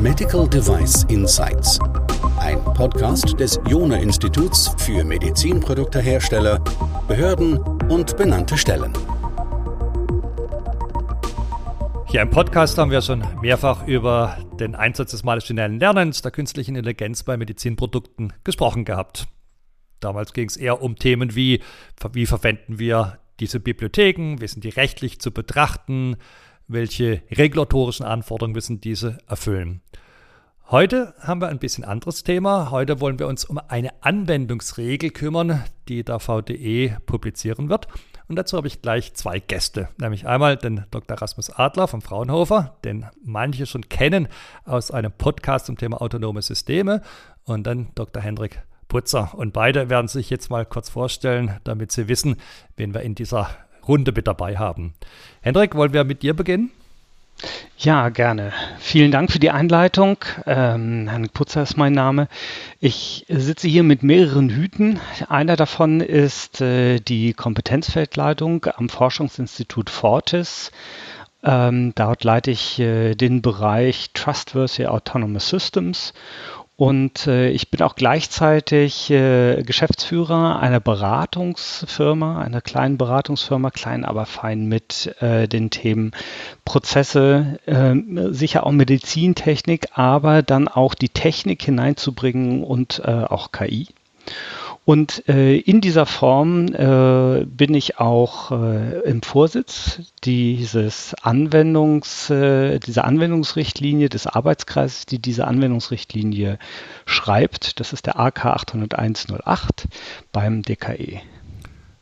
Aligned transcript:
Medical 0.00 0.48
Device 0.48 1.04
Insights. 1.04 1.78
Ein 2.38 2.62
Podcast 2.64 3.38
des 3.38 3.60
Jona 3.68 3.96
Instituts 3.96 4.74
für 4.78 5.04
Medizinproduktehersteller, 5.04 6.58
Behörden 7.06 7.58
und 7.90 8.16
benannte 8.16 8.56
Stellen. 8.56 8.92
Hier 12.06 12.22
im 12.22 12.30
Podcast 12.30 12.76
haben 12.78 12.90
wir 12.90 13.02
schon 13.02 13.24
mehrfach 13.40 13.86
über 13.86 14.36
den 14.58 14.74
Einsatz 14.74 15.12
des 15.12 15.22
maschinellen 15.22 15.78
Lernens, 15.78 16.22
der 16.22 16.32
künstlichen 16.32 16.74
Intelligenz 16.74 17.22
bei 17.22 17.36
Medizinprodukten 17.36 18.32
gesprochen 18.42 18.84
gehabt. 18.84 19.28
Damals 20.00 20.32
ging 20.32 20.48
es 20.48 20.56
eher 20.56 20.82
um 20.82 20.96
Themen 20.96 21.36
wie, 21.36 21.62
wie 22.12 22.26
verwenden 22.26 22.78
wir 22.78 23.19
diese 23.40 23.60
Bibliotheken, 23.60 24.40
wie 24.40 24.48
sind 24.48 24.64
die 24.64 24.68
rechtlich 24.68 25.20
zu 25.20 25.32
betrachten, 25.32 26.16
welche 26.68 27.22
regulatorischen 27.30 28.06
Anforderungen 28.06 28.54
müssen 28.54 28.80
diese 28.80 29.18
erfüllen. 29.26 29.80
Heute 30.70 31.14
haben 31.18 31.40
wir 31.40 31.48
ein 31.48 31.58
bisschen 31.58 31.82
anderes 31.82 32.22
Thema. 32.22 32.70
Heute 32.70 33.00
wollen 33.00 33.18
wir 33.18 33.26
uns 33.26 33.44
um 33.44 33.58
eine 33.58 33.90
Anwendungsregel 34.04 35.10
kümmern, 35.10 35.64
die 35.88 36.04
der 36.04 36.20
VDE 36.20 36.96
publizieren 37.06 37.68
wird. 37.68 37.88
Und 38.28 38.36
dazu 38.36 38.56
habe 38.56 38.68
ich 38.68 38.80
gleich 38.80 39.12
zwei 39.14 39.40
Gäste, 39.40 39.88
nämlich 39.98 40.28
einmal 40.28 40.56
den 40.56 40.84
Dr. 40.92 41.20
Rasmus 41.20 41.50
Adler 41.50 41.88
vom 41.88 42.00
Fraunhofer, 42.00 42.76
den 42.84 43.06
manche 43.24 43.66
schon 43.66 43.88
kennen 43.88 44.28
aus 44.64 44.92
einem 44.92 45.10
Podcast 45.10 45.66
zum 45.66 45.76
Thema 45.76 46.00
autonome 46.00 46.40
Systeme, 46.40 47.02
und 47.42 47.66
dann 47.66 47.88
Dr. 47.96 48.22
Hendrik 48.22 48.62
Putzer. 48.90 49.30
Und 49.34 49.54
beide 49.54 49.88
werden 49.88 50.08
sich 50.08 50.28
jetzt 50.28 50.50
mal 50.50 50.66
kurz 50.66 50.90
vorstellen, 50.90 51.58
damit 51.64 51.92
Sie 51.92 52.08
wissen, 52.08 52.36
wen 52.76 52.92
wir 52.92 53.00
in 53.00 53.14
dieser 53.14 53.48
Runde 53.88 54.12
mit 54.12 54.26
dabei 54.26 54.58
haben. 54.58 54.92
Hendrik, 55.40 55.74
wollen 55.74 55.94
wir 55.94 56.04
mit 56.04 56.22
dir 56.22 56.34
beginnen? 56.34 56.70
Ja, 57.78 58.10
gerne. 58.10 58.52
Vielen 58.78 59.10
Dank 59.10 59.32
für 59.32 59.38
die 59.38 59.50
Einleitung. 59.50 60.18
Ähm, 60.44 61.08
Herrn 61.08 61.30
Putzer 61.30 61.62
ist 61.62 61.78
mein 61.78 61.94
Name. 61.94 62.28
Ich 62.78 63.24
sitze 63.28 63.68
hier 63.68 63.82
mit 63.82 64.02
mehreren 64.02 64.50
Hüten. 64.50 65.00
Einer 65.30 65.56
davon 65.56 66.02
ist 66.02 66.60
äh, 66.60 66.98
die 66.98 67.32
Kompetenzfeldleitung 67.32 68.66
am 68.76 68.90
Forschungsinstitut 68.90 69.88
Fortis. 69.88 70.72
Ähm, 71.42 71.94
dort 71.94 72.22
leite 72.22 72.50
ich 72.50 72.78
äh, 72.78 73.14
den 73.14 73.40
Bereich 73.40 74.10
Trustworthy 74.12 74.86
Autonomous 74.86 75.48
Systems 75.48 76.12
und 76.80 77.26
äh, 77.26 77.50
ich 77.50 77.70
bin 77.70 77.82
auch 77.82 77.94
gleichzeitig 77.94 79.10
äh, 79.10 79.62
Geschäftsführer 79.64 80.60
einer 80.60 80.80
Beratungsfirma, 80.80 82.40
einer 82.40 82.62
kleinen 82.62 82.96
Beratungsfirma, 82.96 83.70
klein 83.70 84.06
aber 84.06 84.24
fein 84.24 84.64
mit 84.64 85.14
äh, 85.20 85.46
den 85.46 85.68
Themen 85.68 86.12
Prozesse, 86.64 87.58
ähm, 87.66 88.32
sicher 88.32 88.64
auch 88.64 88.72
Medizintechnik, 88.72 89.88
aber 89.92 90.40
dann 90.40 90.68
auch 90.68 90.94
die 90.94 91.10
Technik 91.10 91.62
hineinzubringen 91.62 92.64
und 92.64 93.02
äh, 93.04 93.10
auch 93.10 93.52
KI. 93.52 93.88
Und 94.86 95.28
äh, 95.28 95.56
in 95.56 95.80
dieser 95.80 96.06
Form 96.06 96.66
äh, 96.68 97.44
bin 97.44 97.74
ich 97.74 97.98
auch 97.98 98.50
äh, 98.50 99.00
im 99.00 99.22
Vorsitz 99.22 100.00
dieses 100.24 101.14
Anwendungs, 101.22 102.30
äh, 102.30 102.80
dieser 102.80 103.04
Anwendungsrichtlinie 103.04 104.08
des 104.08 104.26
Arbeitskreises, 104.26 105.06
die 105.06 105.20
diese 105.20 105.46
Anwendungsrichtlinie 105.46 106.58
schreibt. 107.04 107.78
Das 107.78 107.92
ist 107.92 108.06
der 108.06 108.18
AK 108.18 108.46
80108 108.46 109.86
beim 110.32 110.62
DKE. 110.62 111.20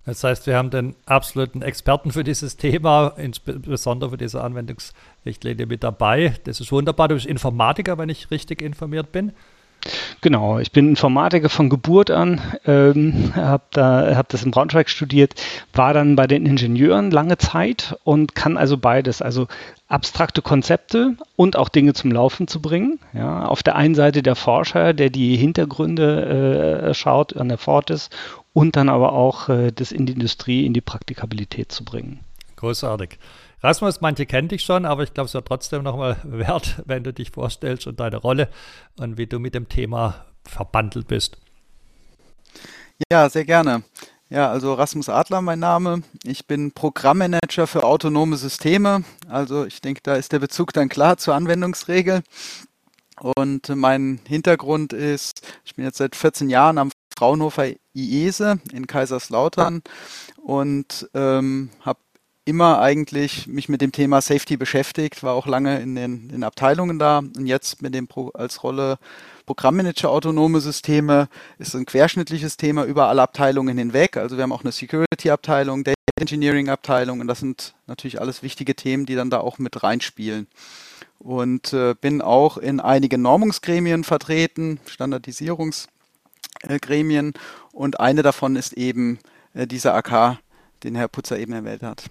Das 0.07 0.25
heißt, 0.25 0.47
wir 0.47 0.57
haben 0.57 0.71
den 0.71 0.95
absoluten 1.05 1.61
Experten 1.61 2.13
für 2.13 2.25
dieses 2.25 2.57
Thema, 2.57 3.09
insbesondere 3.19 4.13
für 4.13 4.17
diese 4.17 4.43
Anwendungsrichtlinie 4.43 5.67
mit 5.67 5.85
dabei. 5.85 6.35
Das 6.45 6.61
ist 6.61 6.73
wunderbar. 6.73 7.09
Du 7.09 7.17
bist 7.17 7.27
Informatiker, 7.27 7.99
wenn 7.99 8.09
ich 8.09 8.31
richtig 8.31 8.63
informiert 8.63 9.13
bin. 9.13 9.33
Genau, 10.21 10.59
ich 10.59 10.73
bin 10.73 10.89
Informatiker 10.89 11.49
von 11.49 11.69
Geburt 11.69 12.11
an, 12.11 12.41
ähm, 12.67 13.33
habe 13.37 13.63
da, 13.71 14.17
hab 14.17 14.29
das 14.29 14.43
in 14.43 14.51
Braunschweig 14.51 14.89
studiert, 14.89 15.35
war 15.73 15.95
dann 15.95 16.17
bei 16.17 16.27
den 16.27 16.45
Ingenieuren 16.45 17.11
lange 17.11 17.39
Zeit 17.39 17.97
und 18.05 18.35
kann 18.35 18.57
also 18.57 18.77
beides, 18.77 19.23
also 19.23 19.47
abstrakte 19.87 20.43
Konzepte 20.43 21.15
und 21.37 21.57
auch 21.57 21.69
Dinge 21.69 21.95
zum 21.95 22.11
Laufen 22.11 22.49
zu 22.49 22.61
bringen. 22.61 22.99
Ja, 23.13 23.45
auf 23.47 23.63
der 23.63 23.77
einen 23.77 23.95
Seite 23.95 24.23
der 24.23 24.35
Forscher, 24.35 24.93
der 24.93 25.11
die 25.11 25.37
Hintergründe 25.37 26.89
äh, 26.89 26.95
schaut 26.95 27.37
an 27.37 27.49
der 27.49 27.59
Fortis 27.59 28.11
und 28.53 28.77
dann 28.77 28.89
aber 28.89 29.13
auch 29.13 29.49
äh, 29.49 29.71
das 29.73 29.93
in 29.93 30.07
die 30.07 30.13
Industrie, 30.13 30.67
in 30.67 30.75
die 30.75 30.81
Praktikabilität 30.81 31.71
zu 31.71 31.85
bringen. 31.85 32.21
Großartig. 32.57 33.19
Rasmus, 33.63 34.01
manche 34.01 34.25
kennen 34.27 34.49
dich 34.49 34.63
schon, 34.63 34.85
aber 34.85 35.03
ich 35.03 35.15
glaube, 35.15 35.27
es 35.27 35.35
wird 35.35 35.47
trotzdem 35.47 35.83
nochmal 35.83 36.17
wert, 36.25 36.83
wenn 36.87 37.05
du 37.05 37.13
dich 37.13 37.31
vorstellst 37.31 37.87
und 37.87 38.01
deine 38.01 38.19
Rolle 38.19 38.49
und 38.99 39.19
wie 39.19 39.27
du 39.27 39.39
mit 39.39 39.55
dem 39.55 39.69
Thema 39.69 40.27
verbandelt 40.45 41.09
bist. 41.09 41.39
Ja, 43.11 43.29
sehr 43.29 43.45
gerne. 43.45 43.83
Ja, 44.31 44.51
also 44.51 44.75
Rasmus 44.75 45.09
Adler 45.09 45.41
mein 45.41 45.59
Name. 45.59 46.03
Ich 46.23 46.47
bin 46.47 46.73
Programmmanager 46.73 47.67
für 47.67 47.83
autonome 47.83 48.37
Systeme. 48.37 49.05
Also 49.29 49.65
ich 49.65 49.81
denke, 49.81 50.01
da 50.03 50.17
ist 50.17 50.33
der 50.33 50.39
Bezug 50.39 50.73
dann 50.73 50.89
klar 50.89 51.17
zur 51.17 51.35
Anwendungsregel. 51.35 52.23
Und 53.21 53.69
mein 53.75 54.21
Hintergrund 54.29 54.93
ist, 54.93 55.47
ich 55.65 55.75
bin 55.75 55.85
jetzt 55.85 55.99
seit 55.99 56.15
14 56.15 56.51
Jahren 56.51 56.79
am 56.79 56.91
Fraunhofer 57.17 57.73
IESE 57.95 58.61
in 58.73 58.87
Kaiserslautern 58.87 59.83
und 60.37 61.09
ähm, 61.15 61.71
habe 61.81 61.99
immer 62.49 62.81
eigentlich 62.81 63.47
mich 63.47 63.69
mit 63.69 63.83
dem 63.83 63.93
Thema 63.93 64.23
Safety 64.23 64.57
beschäftigt, 64.57 65.23
war 65.23 65.35
auch 65.35 65.47
lange 65.47 65.81
in 65.81 65.95
den, 65.95 66.31
in 66.31 66.43
Abteilungen 66.43 66.99
da 66.99 67.19
und 67.19 67.47
jetzt 67.47 67.83
mit 67.83 67.95
dem 67.95 68.09
Pro, 68.09 68.31
als 68.31 68.63
Rolle 68.63 68.99
Programmmanager 69.45 70.09
autonome 70.11 70.61
Systeme 70.61 71.29
ist 71.59 71.75
ein 71.75 71.85
querschnittliches 71.85 72.57
Thema 72.57 72.85
über 72.85 73.09
alle 73.09 73.21
Abteilungen 73.21 73.77
hinweg. 73.77 74.17
Also 74.17 74.37
wir 74.37 74.45
haben 74.45 74.53
auch 74.53 74.63
eine 74.63 74.73
Security-Abteilung, 74.73 75.85
Data 75.85 75.99
Engineering-Abteilung 76.19 77.21
und 77.21 77.27
das 77.27 77.41
sind 77.41 77.75
natürlich 77.87 78.19
alles 78.19 78.43
wichtige 78.43 78.75
Themen, 78.75 79.05
die 79.05 79.15
dann 79.15 79.29
da 79.29 79.41
auch 79.41 79.59
mit 79.59 79.83
reinspielen. 79.83 80.47
Und 81.19 81.75
äh, 81.75 81.95
bin 82.01 82.23
auch 82.23 82.57
in 82.57 82.81
einigen 82.81 83.21
Normungsgremien 83.21 84.05
vertreten, 84.05 84.81
Standardisierungsgremien 84.87 87.35
und 87.73 88.01
eine 88.01 88.23
davon 88.23 88.57
ist 88.57 88.73
eben 88.73 89.19
äh, 89.53 89.67
dieser 89.67 89.95
AK, 89.95 90.39
den 90.85 90.95
Herr 90.95 91.09
Putzer 91.09 91.39
eben 91.39 91.53
erwähnt 91.53 91.83
hat. 91.83 92.05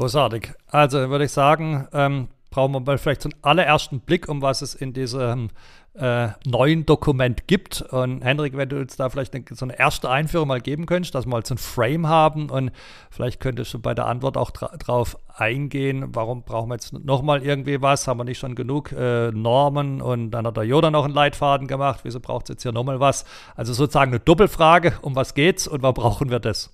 Großartig. 0.00 0.52
Also 0.68 1.10
würde 1.10 1.26
ich 1.26 1.30
sagen, 1.32 1.86
ähm, 1.92 2.28
brauchen 2.48 2.72
wir 2.72 2.80
mal 2.80 2.96
vielleicht 2.96 3.20
so 3.20 3.28
einen 3.28 3.38
allerersten 3.42 4.00
Blick, 4.00 4.30
um 4.30 4.40
was 4.40 4.62
es 4.62 4.74
in 4.74 4.94
diesem 4.94 5.50
äh, 5.92 6.28
neuen 6.46 6.86
Dokument 6.86 7.46
gibt. 7.46 7.82
Und 7.82 8.22
Henrik, 8.24 8.56
wenn 8.56 8.70
du 8.70 8.80
uns 8.80 8.96
da 8.96 9.10
vielleicht 9.10 9.34
eine, 9.34 9.44
so 9.50 9.66
eine 9.66 9.78
erste 9.78 10.08
Einführung 10.08 10.48
mal 10.48 10.62
geben 10.62 10.86
könntest, 10.86 11.14
dass 11.14 11.26
wir 11.26 11.30
mal 11.30 11.44
so 11.44 11.54
ein 11.54 11.58
Frame 11.58 12.08
haben 12.08 12.48
und 12.48 12.72
vielleicht 13.10 13.40
könntest 13.40 13.74
du 13.74 13.78
bei 13.78 13.92
der 13.92 14.06
Antwort 14.06 14.38
auch 14.38 14.52
dra 14.52 14.74
drauf 14.78 15.18
eingehen, 15.36 16.14
warum 16.14 16.44
brauchen 16.44 16.70
wir 16.70 16.76
jetzt 16.76 16.94
nochmal 16.94 17.42
irgendwie 17.42 17.82
was? 17.82 18.08
Haben 18.08 18.20
wir 18.20 18.24
nicht 18.24 18.38
schon 18.38 18.54
genug 18.54 18.92
äh, 18.92 19.30
Normen 19.32 20.00
und 20.00 20.30
dann 20.30 20.46
hat 20.46 20.56
der 20.56 20.64
Joda 20.64 20.90
noch 20.90 21.04
einen 21.04 21.12
Leitfaden 21.12 21.66
gemacht, 21.66 22.00
wieso 22.04 22.20
braucht 22.20 22.44
es 22.44 22.54
jetzt 22.54 22.62
hier 22.62 22.72
nochmal 22.72 23.00
was? 23.00 23.26
Also 23.54 23.74
sozusagen 23.74 24.12
eine 24.12 24.20
Doppelfrage, 24.20 24.94
um 25.02 25.14
was 25.14 25.34
geht's 25.34 25.68
und 25.68 25.82
warum 25.82 25.94
brauchen 25.94 26.30
wir 26.30 26.40
das? 26.40 26.70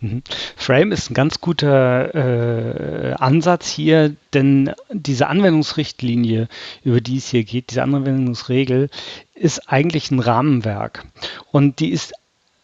Mhm. 0.00 0.22
Frame 0.56 0.92
ist 0.92 1.10
ein 1.10 1.14
ganz 1.14 1.40
guter 1.40 2.14
äh, 2.14 3.12
Ansatz 3.14 3.70
hier, 3.70 4.16
denn 4.32 4.72
diese 4.90 5.28
Anwendungsrichtlinie, 5.28 6.48
über 6.82 7.00
die 7.00 7.18
es 7.18 7.28
hier 7.28 7.44
geht, 7.44 7.70
diese 7.70 7.82
Anwendungsregel, 7.82 8.88
ist 9.34 9.68
eigentlich 9.68 10.10
ein 10.10 10.20
Rahmenwerk. 10.20 11.04
Und 11.50 11.80
die 11.80 11.90
ist 11.90 12.14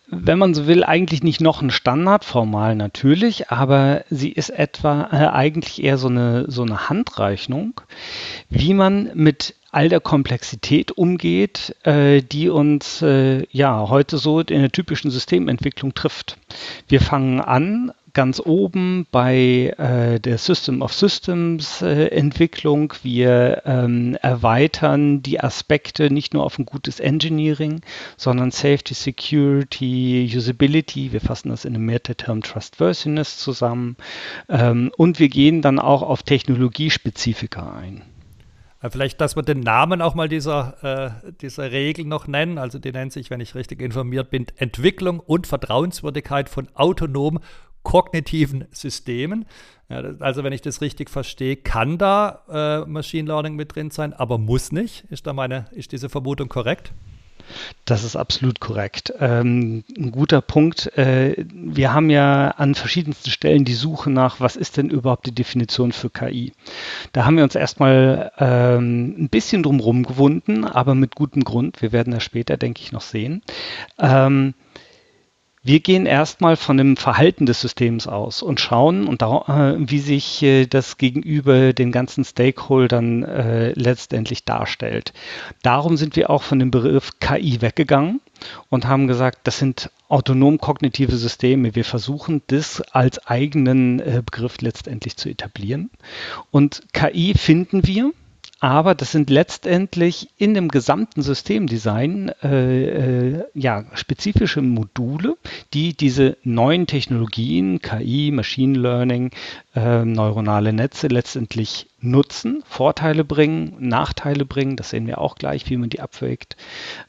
wenn 0.09 0.39
man 0.39 0.55
so 0.55 0.67
will, 0.67 0.84
eigentlich 0.84 1.22
nicht 1.22 1.41
noch 1.41 1.62
ein 1.62 1.71
Standard, 1.71 2.25
formal 2.25 2.77
natürlich, 2.77 3.50
aber 3.50 4.05
sie 4.09 4.31
ist 4.31 4.50
etwa 4.50 5.08
äh, 5.12 5.29
eigentlich 5.29 5.82
eher 5.82 5.99
so 5.99 6.08
eine, 6.08 6.50
so 6.50 6.62
eine 6.62 6.88
Handreichung, 6.88 7.81
wie 8.49 8.75
man 8.75 9.11
mit 9.14 9.55
all 9.73 9.88
der 9.88 10.00
Komplexität 10.00 10.93
umgeht, 10.93 11.76
äh, 11.82 12.23
die 12.23 12.49
uns 12.49 13.03
äh, 13.03 13.47
ja 13.50 13.88
heute 13.88 14.19
so 14.19 14.41
in 14.41 14.61
der 14.61 14.73
typischen 14.73 15.11
Systementwicklung 15.11 15.93
trifft. 15.93 16.38
Wir 16.88 17.00
fangen 17.00 17.41
an 17.41 17.93
ganz 18.17 18.41
oben 18.41 19.07
bei 19.13 19.75
äh, 19.77 20.19
der 20.19 20.39
System 20.39 20.81
of 20.81 20.95
Systems 20.95 21.83
äh, 21.83 22.07
Entwicklung. 22.07 22.95
Wir 23.03 23.61
ähm, 23.67 24.17
erweitern 24.23 25.21
die 25.21 25.39
Aspekte 25.39 26.11
nicht 26.11 26.33
nur 26.33 26.43
auf 26.43 26.59
ein 26.59 26.65
gutes 26.65 26.99
Engineering, 26.99 27.83
sondern 28.17 28.51
Safety, 28.53 28.95
Security, 28.95 30.33
Usability. 30.35 31.13
Wir 31.13 31.21
fassen 31.21 31.51
das 31.51 31.67
in 31.67 31.75
einem 31.75 31.85
Meta-Term 31.85 32.43
Trustworthiness 32.43 33.37
zusammen. 33.37 33.97
Ähm, 34.49 34.91
und 34.97 35.19
wir 35.19 35.29
gehen 35.29 35.61
dann 35.61 35.79
auch 35.79 36.01
auf 36.01 36.23
Technologiespezifika 36.23 37.77
ein. 37.77 38.01
Vielleicht, 38.91 39.21
dass 39.21 39.37
wir 39.37 39.43
den 39.43 39.61
Namen 39.61 40.03
auch 40.03 40.15
mal 40.15 40.29
dieser, 40.29 41.23
äh, 41.25 41.33
dieser 41.41 41.73
Regel 41.73 42.05
noch 42.05 42.27
nennen. 42.27 42.59
Also 42.59 42.79
die 42.79 42.93
nennt 42.93 43.13
sich, 43.13 43.31
wenn 43.31 43.41
ich 43.41 43.55
richtig 43.55 43.81
informiert 43.81 44.31
bin, 44.31 44.47
Entwicklung 44.57 45.19
und 45.19 45.47
Vertrauenswürdigkeit 45.47 46.49
von 46.49 46.69
autonom 46.75 47.41
kognitiven 47.87 48.65
Systemen. 48.73 49.47
Ja, 49.88 50.03
also 50.19 50.43
wenn 50.43 50.53
ich 50.53 50.61
das 50.61 50.81
richtig 50.81 51.09
verstehe, 51.09 51.55
kann 51.55 51.99
da 51.99 52.43
äh, 52.50 52.91
Machine 52.91 53.29
Learning 53.29 53.55
mit 53.55 53.77
drin 53.77 53.93
sein, 53.93 54.12
aber 54.12 54.38
muss 54.38 54.73
nicht. 54.73 55.05
Ist 55.09 55.29
da 55.29 55.33
meine, 55.33 55.67
ist 55.71 55.93
diese 55.93 56.09
Vermutung 56.09 56.49
korrekt? 56.49 56.91
Das 57.85 58.03
ist 58.03 58.17
absolut 58.17 58.59
korrekt. 58.59 59.15
Ähm, 59.21 59.85
ein 59.97 60.11
guter 60.11 60.41
Punkt. 60.41 60.99
Äh, 60.99 61.44
wir 61.49 61.94
haben 61.94 62.11
ja 62.11 62.49
an 62.49 62.75
verschiedensten 62.75 63.31
Stellen 63.31 63.65
die 63.65 63.75
Suche 63.75 64.11
nach, 64.11 64.41
was 64.41 64.56
ist 64.56 64.79
denn 64.79 64.91
überhaupt 64.91 65.27
die 65.27 65.35
Definition 65.35 65.93
für 65.93 66.11
KI? 66.11 66.55
Da 67.12 67.25
haben 67.25 67.37
wir 67.37 67.44
uns 67.44 67.55
erstmal 67.55 68.32
ähm, 68.41 69.15
ein 69.17 69.29
bisschen 69.29 69.62
drumherum 69.62 70.03
gewunden, 70.03 70.65
aber 70.65 70.97
mit 70.97 71.15
gutem 71.15 71.44
Grund. 71.44 71.81
Wir 71.82 71.93
werden 71.93 72.12
das 72.12 72.25
später, 72.25 72.56
denke 72.56 72.82
ich, 72.82 72.91
noch 72.91 73.03
sehen. 73.03 73.43
Ähm, 74.00 74.55
wir 75.67 75.81
gehen 75.81 76.07
erstmal 76.07 76.57
von 76.57 76.77
dem 76.77 76.97
Verhalten 76.97 77.45
des 77.45 77.61
Systems 77.61 78.07
aus 78.07 78.43
und 78.43 78.61
schauen, 78.61 79.09
und 79.09 79.21
da, 79.21 79.75
äh, 79.75 79.77
wie 79.79 79.99
sich 79.99 80.43
äh, 80.43 80.67
das 80.67 80.97
gegenüber 80.97 81.73
den 81.73 81.91
ganzen 81.91 82.25
Stakeholdern 82.25 83.25
äh, 83.25 83.73
letztendlich 83.73 84.45
darstellt. 84.45 85.13
Darum 85.63 85.97
sind 85.97 86.15
wir 86.17 86.31
auch 86.31 86.43
von 86.43 86.59
dem 86.61 86.71
Begriff 86.71 87.19
KI 87.19 87.61
weggegangen 87.63 88.21
und 88.71 88.87
haben 88.87 89.09
gesagt, 89.09 89.41
das 89.45 89.59
sind 89.59 89.91
autonom 90.09 90.59
kognitive 90.59 91.17
Systeme. 91.17 91.75
Wir 91.75 91.85
versuchen 91.85 92.43
das 92.47 92.81
als 92.81 93.27
eigenen 93.27 93.99
äh, 94.01 94.23
Begriff 94.25 94.61
letztendlich 94.61 95.17
zu 95.17 95.29
etablieren. 95.29 95.91
Und 96.51 96.83
KI 96.93 97.35
finden 97.35 97.87
wir 97.87 98.13
aber 98.58 98.94
das 98.94 99.12
sind 99.12 99.29
letztendlich 99.29 100.31
in 100.38 100.55
dem 100.55 100.69
gesamten 100.69 101.20
Systemdesign 101.20 102.31
äh, 102.43 103.37
äh, 103.38 103.44
ja, 103.55 103.85
spezifische 103.94 104.62
Module, 104.62 105.37
die 105.75 105.94
diese 105.94 106.38
neuen 106.43 106.87
Technologien, 106.87 107.81
KI, 107.81 108.31
Machine 108.32 108.79
Learning, 108.79 109.31
äh, 109.75 110.05
neuronale 110.05 110.73
Netze 110.73 111.08
letztendlich 111.08 111.88
nutzen, 112.00 112.62
Vorteile 112.67 113.25
bringen, 113.25 113.76
Nachteile 113.79 114.47
bringen. 114.47 114.76
Das 114.76 114.91
sehen 114.91 115.06
wir 115.06 115.19
auch 115.19 115.35
gleich, 115.35 115.69
wie 115.69 115.76
man 115.76 115.91
die 115.91 116.00
abwägt. 116.00 116.56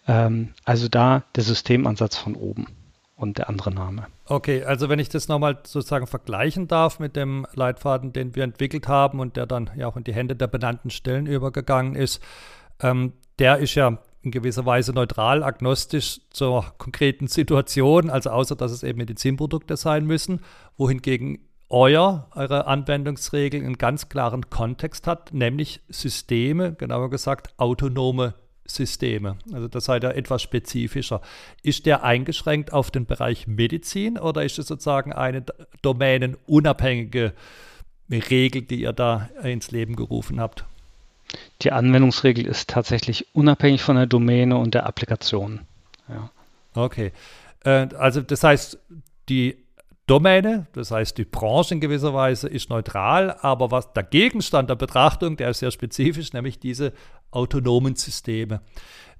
Ähm, 0.07 0.49
also 0.65 0.89
da 0.89 1.23
der 1.35 1.44
Systemansatz 1.44 2.17
von 2.17 2.35
oben 2.35 2.67
und 3.17 3.39
der 3.39 3.49
andere 3.49 3.71
Name. 3.71 4.05
Okay, 4.25 4.63
also 4.63 4.89
wenn 4.89 4.99
ich 4.99 5.09
das 5.09 5.27
nochmal 5.27 5.57
sozusagen 5.65 6.07
vergleichen 6.07 6.67
darf 6.67 6.99
mit 6.99 7.15
dem 7.15 7.45
Leitfaden, 7.53 8.13
den 8.13 8.35
wir 8.35 8.43
entwickelt 8.43 8.87
haben 8.87 9.19
und 9.19 9.35
der 9.35 9.47
dann 9.47 9.71
ja 9.75 9.87
auch 9.87 9.97
in 9.97 10.03
die 10.03 10.13
Hände 10.13 10.35
der 10.35 10.47
benannten 10.47 10.91
Stellen 10.91 11.25
übergegangen 11.25 11.95
ist, 11.95 12.21
ähm, 12.79 13.13
der 13.39 13.57
ist 13.57 13.75
ja 13.75 13.97
in 14.21 14.31
gewisser 14.31 14.65
Weise 14.65 14.93
neutral, 14.93 15.43
agnostisch 15.43 16.21
zur 16.29 16.73
konkreten 16.77 17.27
Situation, 17.27 18.09
also 18.09 18.29
außer 18.29 18.55
dass 18.55 18.71
es 18.71 18.83
eben 18.83 18.99
Medizinprodukte 18.99 19.77
sein 19.77 20.05
müssen, 20.05 20.41
wohingegen 20.77 21.39
euer, 21.69 22.29
eure 22.33 22.67
Anwendungsregel 22.67 23.63
einen 23.63 23.77
ganz 23.77 24.09
klaren 24.09 24.49
Kontext 24.49 25.07
hat, 25.07 25.33
nämlich 25.33 25.81
Systeme, 25.89 26.73
genauer 26.73 27.09
gesagt 27.09 27.53
autonome 27.57 28.35
Systeme. 28.67 29.37
Also 29.53 29.67
das 29.67 29.85
seid 29.85 30.03
ihr 30.03 30.15
etwas 30.15 30.41
spezifischer. 30.41 31.21
Ist 31.63 31.85
der 31.85 32.03
eingeschränkt 32.03 32.73
auf 32.73 32.91
den 32.91 33.05
Bereich 33.05 33.47
Medizin 33.47 34.17
oder 34.17 34.43
ist 34.43 34.59
es 34.59 34.67
sozusagen 34.67 35.13
eine 35.13 35.43
domänenunabhängige 35.81 37.33
Regel, 38.09 38.61
die 38.61 38.81
ihr 38.81 38.93
da 38.93 39.29
ins 39.43 39.71
Leben 39.71 39.95
gerufen 39.95 40.39
habt? 40.39 40.65
Die 41.61 41.71
Anwendungsregel 41.71 42.45
ist 42.45 42.69
tatsächlich 42.69 43.27
unabhängig 43.33 43.81
von 43.81 43.95
der 43.95 44.05
Domäne 44.05 44.57
und 44.57 44.73
der 44.73 44.85
Applikation. 44.85 45.61
Ja. 46.07 46.31
Okay. 46.73 47.11
Äh, 47.65 47.87
also 47.97 48.21
das 48.21 48.43
heißt, 48.43 48.77
die 49.29 49.57
Domäne, 50.07 50.68
das 50.71 50.92
heißt 50.92 51.18
die 51.18 51.25
Branche 51.25 51.74
in 51.74 51.81
gewisser 51.81 52.13
Weise 52.13 52.48
ist 52.48 52.69
neutral, 52.69 53.38
aber 53.42 53.71
was 53.71 53.92
der 53.92 54.04
Gegenstand 54.04 54.69
der 54.69 54.75
Betrachtung, 54.75 55.36
der 55.36 55.50
ist 55.50 55.59
sehr 55.59 55.71
spezifisch, 55.71 56.31
nämlich 56.31 56.59
diese 56.59 56.94
autonomen 57.30 57.95
Systeme. 57.95 58.62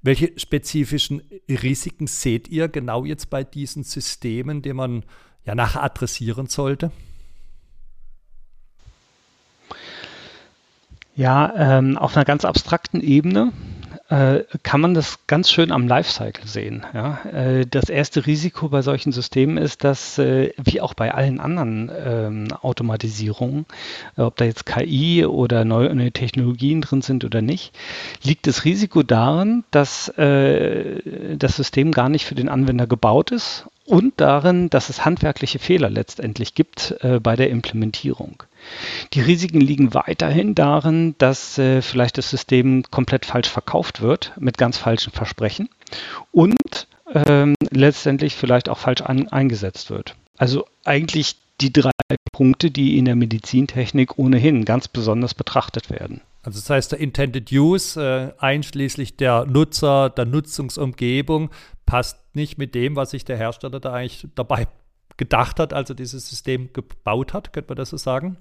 Welche 0.01 0.31
spezifischen 0.39 1.22
Risiken 1.50 2.07
seht 2.07 2.48
ihr 2.48 2.69
genau 2.69 3.04
jetzt 3.04 3.30
bei 3.30 3.44
diesen 3.44 3.84
Systemen, 3.84 4.62
die 4.62 4.72
man 4.72 5.04
ja 5.44 5.56
nachher 5.56 5.84
adressieren 5.84 6.48
sollte? 6.48 6.92
Ja, 11.16 11.54
ähm, 11.57 11.98
auf 11.98 12.16
einer 12.16 12.25
ganz 12.25 12.45
abstrakten 12.45 13.01
Ebene 13.01 13.51
kann 14.09 14.81
man 14.81 14.94
das 14.94 15.19
ganz 15.27 15.51
schön 15.51 15.71
am 15.71 15.88
Lifecycle 15.88 16.48
sehen. 16.48 16.86
Ja? 16.94 17.19
Äh, 17.25 17.65
das 17.69 17.89
erste 17.89 18.25
Risiko 18.25 18.69
bei 18.69 18.81
solchen 18.81 19.12
Systemen 19.12 19.57
ist, 19.57 19.83
dass, 19.83 20.18
äh, 20.18 20.54
wie 20.63 20.80
auch 20.80 20.94
bei 20.94 21.13
allen 21.13 21.39
anderen 21.39 21.92
ähm, 21.94 22.48
Automatisierungen, 22.62 23.65
äh, 24.18 24.21
ob 24.21 24.38
da 24.38 24.45
jetzt 24.45 24.65
KI 24.65 25.25
oder 25.25 25.65
neue 25.65 26.12
Technologien 26.12 26.81
drin 26.81 27.01
sind 27.01 27.25
oder 27.25 27.42
nicht, 27.42 27.74
liegt 28.24 28.48
das 28.48 28.63
Risiko 28.63 29.04
darin, 29.04 29.65
dass 29.71 30.10
äh, 30.18 31.36
das 31.38 31.57
System 31.57 31.92
gar 31.92 32.07
nicht 32.07 32.25
für 32.25 32.36
den 32.36 32.50
Anwender 32.50 32.88
gebaut 32.88 33.31
ist 33.31 33.65
und 33.86 34.13
darin, 34.18 34.69
dass 34.69 34.89
es 34.89 35.06
handwerkliche 35.06 35.60
Fehler 35.60 35.89
letztendlich 35.89 36.56
gibt 36.56 36.95
äh, 37.01 37.19
bei 37.19 37.36
der 37.36 37.50
Implementierung. 37.50 38.44
Die 39.13 39.21
Risiken 39.21 39.61
liegen 39.61 39.93
weiterhin 39.93 40.55
darin, 40.55 41.15
dass 41.17 41.57
äh, 41.57 41.81
vielleicht 41.81 42.17
das 42.17 42.29
System 42.29 42.83
komplett 42.91 43.25
falsch 43.25 43.49
verkauft 43.49 44.01
wird 44.01 44.33
mit 44.39 44.57
ganz 44.57 44.77
falschen 44.77 45.11
Versprechen 45.11 45.69
und 46.31 46.87
ähm, 47.13 47.55
letztendlich 47.71 48.35
vielleicht 48.35 48.69
auch 48.69 48.77
falsch 48.77 49.01
an, 49.01 49.27
eingesetzt 49.29 49.89
wird. 49.89 50.15
Also 50.37 50.65
eigentlich 50.83 51.37
die 51.61 51.73
drei 51.73 51.91
Punkte, 52.31 52.69
die 52.69 52.97
in 52.97 53.05
der 53.05 53.15
Medizintechnik 53.15 54.17
ohnehin 54.17 54.65
ganz 54.65 54.87
besonders 54.87 55.33
betrachtet 55.33 55.89
werden. 55.89 56.21
Also 56.43 56.59
das 56.59 56.69
heißt, 56.69 56.91
der 56.93 56.99
Intended 56.99 57.51
Use, 57.51 57.99
äh, 57.99 58.41
einschließlich 58.41 59.17
der 59.17 59.45
Nutzer, 59.45 60.09
der 60.09 60.25
Nutzungsumgebung, 60.25 61.49
passt 61.85 62.19
nicht 62.35 62.57
mit 62.57 62.75
dem, 62.75 62.95
was 62.95 63.11
sich 63.11 63.25
der 63.25 63.37
Hersteller 63.37 63.79
da 63.79 63.93
eigentlich 63.93 64.27
dabei 64.35 64.67
gedacht 65.17 65.59
hat, 65.59 65.73
als 65.73 65.89
er 65.89 65.95
dieses 65.95 66.29
System 66.29 66.69
gebaut 66.73 67.33
hat, 67.33 67.51
könnte 67.51 67.71
man 67.71 67.77
das 67.77 67.89
so 67.89 67.97
sagen? 67.97 68.37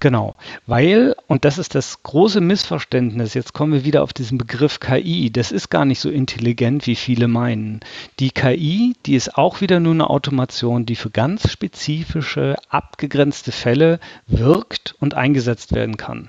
Genau, 0.00 0.36
weil, 0.66 1.16
und 1.26 1.44
das 1.44 1.58
ist 1.58 1.74
das 1.74 2.04
große 2.04 2.40
Missverständnis, 2.40 3.34
jetzt 3.34 3.52
kommen 3.52 3.72
wir 3.72 3.84
wieder 3.84 4.04
auf 4.04 4.12
diesen 4.12 4.38
Begriff 4.38 4.78
KI, 4.78 5.30
das 5.32 5.50
ist 5.50 5.70
gar 5.70 5.84
nicht 5.84 5.98
so 5.98 6.08
intelligent, 6.08 6.86
wie 6.86 6.94
viele 6.94 7.26
meinen. 7.26 7.80
Die 8.20 8.30
KI, 8.30 8.94
die 9.06 9.16
ist 9.16 9.36
auch 9.36 9.60
wieder 9.60 9.80
nur 9.80 9.94
eine 9.94 10.08
Automation, 10.08 10.86
die 10.86 10.94
für 10.94 11.10
ganz 11.10 11.50
spezifische, 11.50 12.54
abgegrenzte 12.68 13.50
Fälle 13.50 13.98
wirkt 14.28 14.94
und 15.00 15.14
eingesetzt 15.14 15.74
werden 15.74 15.96
kann. 15.96 16.28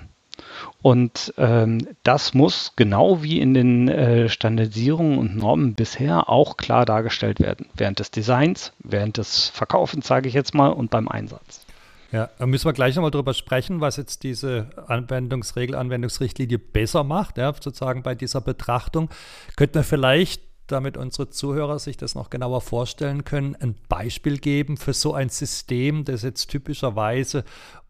Und 0.82 1.32
ähm, 1.36 1.86
das 2.02 2.34
muss 2.34 2.72
genau 2.74 3.22
wie 3.22 3.38
in 3.38 3.54
den 3.54 3.88
äh, 3.88 4.28
Standardisierungen 4.28 5.18
und 5.18 5.36
Normen 5.36 5.74
bisher 5.74 6.28
auch 6.28 6.56
klar 6.56 6.86
dargestellt 6.86 7.38
werden. 7.38 7.66
Während 7.74 8.00
des 8.00 8.10
Designs, 8.10 8.72
während 8.80 9.18
des 9.18 9.48
Verkaufens, 9.48 10.06
sage 10.06 10.28
ich 10.28 10.34
jetzt 10.34 10.54
mal, 10.54 10.68
und 10.68 10.90
beim 10.90 11.06
Einsatz. 11.08 11.64
Ja, 12.12 12.28
da 12.38 12.46
müssen 12.46 12.64
wir 12.64 12.72
gleich 12.72 12.96
nochmal 12.96 13.12
drüber 13.12 13.34
sprechen, 13.34 13.80
was 13.80 13.96
jetzt 13.96 14.24
diese 14.24 14.70
Anwendungsregel, 14.88 15.76
Anwendungsrichtlinie 15.76 16.58
besser 16.58 17.04
macht, 17.04 17.38
ja, 17.38 17.52
sozusagen 17.52 18.02
bei 18.02 18.16
dieser 18.16 18.40
Betrachtung. 18.40 19.10
Könnten 19.56 19.76
wir 19.76 19.84
vielleicht, 19.84 20.42
damit 20.66 20.96
unsere 20.96 21.30
Zuhörer 21.30 21.78
sich 21.78 21.96
das 21.96 22.16
noch 22.16 22.30
genauer 22.30 22.62
vorstellen 22.62 23.24
können, 23.24 23.56
ein 23.56 23.76
Beispiel 23.88 24.38
geben 24.38 24.76
für 24.76 24.92
so 24.92 25.14
ein 25.14 25.28
System, 25.28 26.04
das 26.04 26.22
jetzt 26.22 26.48
typischerweise 26.48 27.44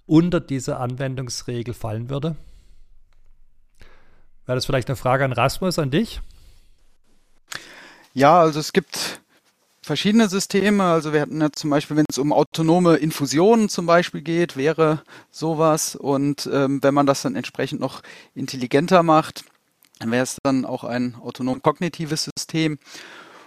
unter 0.07 0.41
diese 0.41 0.77
Anwendungsregel 0.77 1.73
fallen 1.73 2.11
würde? 2.11 2.37
Wäre 4.45 4.57
das 4.57 4.67
vielleicht 4.67 4.89
eine 4.89 4.97
Frage 4.97 5.25
an 5.25 5.33
Rasmus, 5.33 5.79
an 5.79 5.91
dich? 5.91 6.21
Ja, 8.13 8.41
also 8.41 8.61
es 8.61 8.73
gibt 8.73 9.21
verschiedene 9.83 10.29
Systeme. 10.29 10.85
Also 10.85 11.13
wir 11.13 11.21
hatten 11.21 11.41
ja 11.41 11.51
zum 11.53 11.71
Beispiel, 11.71 11.97
wenn 11.97 12.07
es 12.09 12.19
um 12.19 12.33
autonome 12.33 12.97
Infusionen 12.97 13.69
zum 13.69 13.87
Beispiel 13.87 14.23
geht, 14.23 14.57
wäre 14.57 15.03
sowas. 15.31 15.97
Und 15.97 16.49
ähm, 16.53 16.83
wenn 16.83 16.95
man 16.95 17.07
das 17.07 17.23
dann 17.23 17.37
entsprechend 17.37 17.81
noch 17.81 18.03
intelligenter 18.35 19.03
macht, 19.03 19.45
dann 19.99 20.11
wäre 20.11 20.23
es 20.23 20.39
dann 20.43 20.65
auch 20.65 20.85
ein 20.85 21.15
autonom 21.17 21.63
kognitives 21.63 22.29
System. 22.37 22.79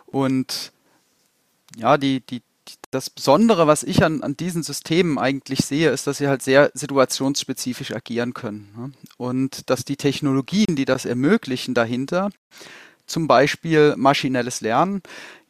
Und 0.06 0.72
ja, 1.78 1.98
die, 1.98 2.22
die, 2.22 2.42
das 2.92 3.10
Besondere, 3.10 3.66
was 3.68 3.84
ich 3.84 4.04
an, 4.04 4.22
an 4.22 4.38
diesen 4.38 4.64
Systemen 4.64 5.18
eigentlich 5.18 5.66
sehe, 5.66 5.90
ist, 5.90 6.06
dass 6.06 6.20
sie 6.20 6.28
halt 6.28 6.44
sehr 6.44 6.72
situationsspezifisch 6.74 7.92
agieren 7.92 8.34
können. 8.34 8.74
Ne? 8.78 8.92
Und 9.18 9.70
dass 9.70 9.84
die 9.84 9.98
Technologien, 9.98 10.76
die 10.76 10.86
das 10.86 11.06
ermöglichen 11.06 11.74
dahinter, 11.74 12.30
zum 13.06 13.28
Beispiel 13.28 13.96
maschinelles 13.98 14.62
Lernen, 14.62 15.02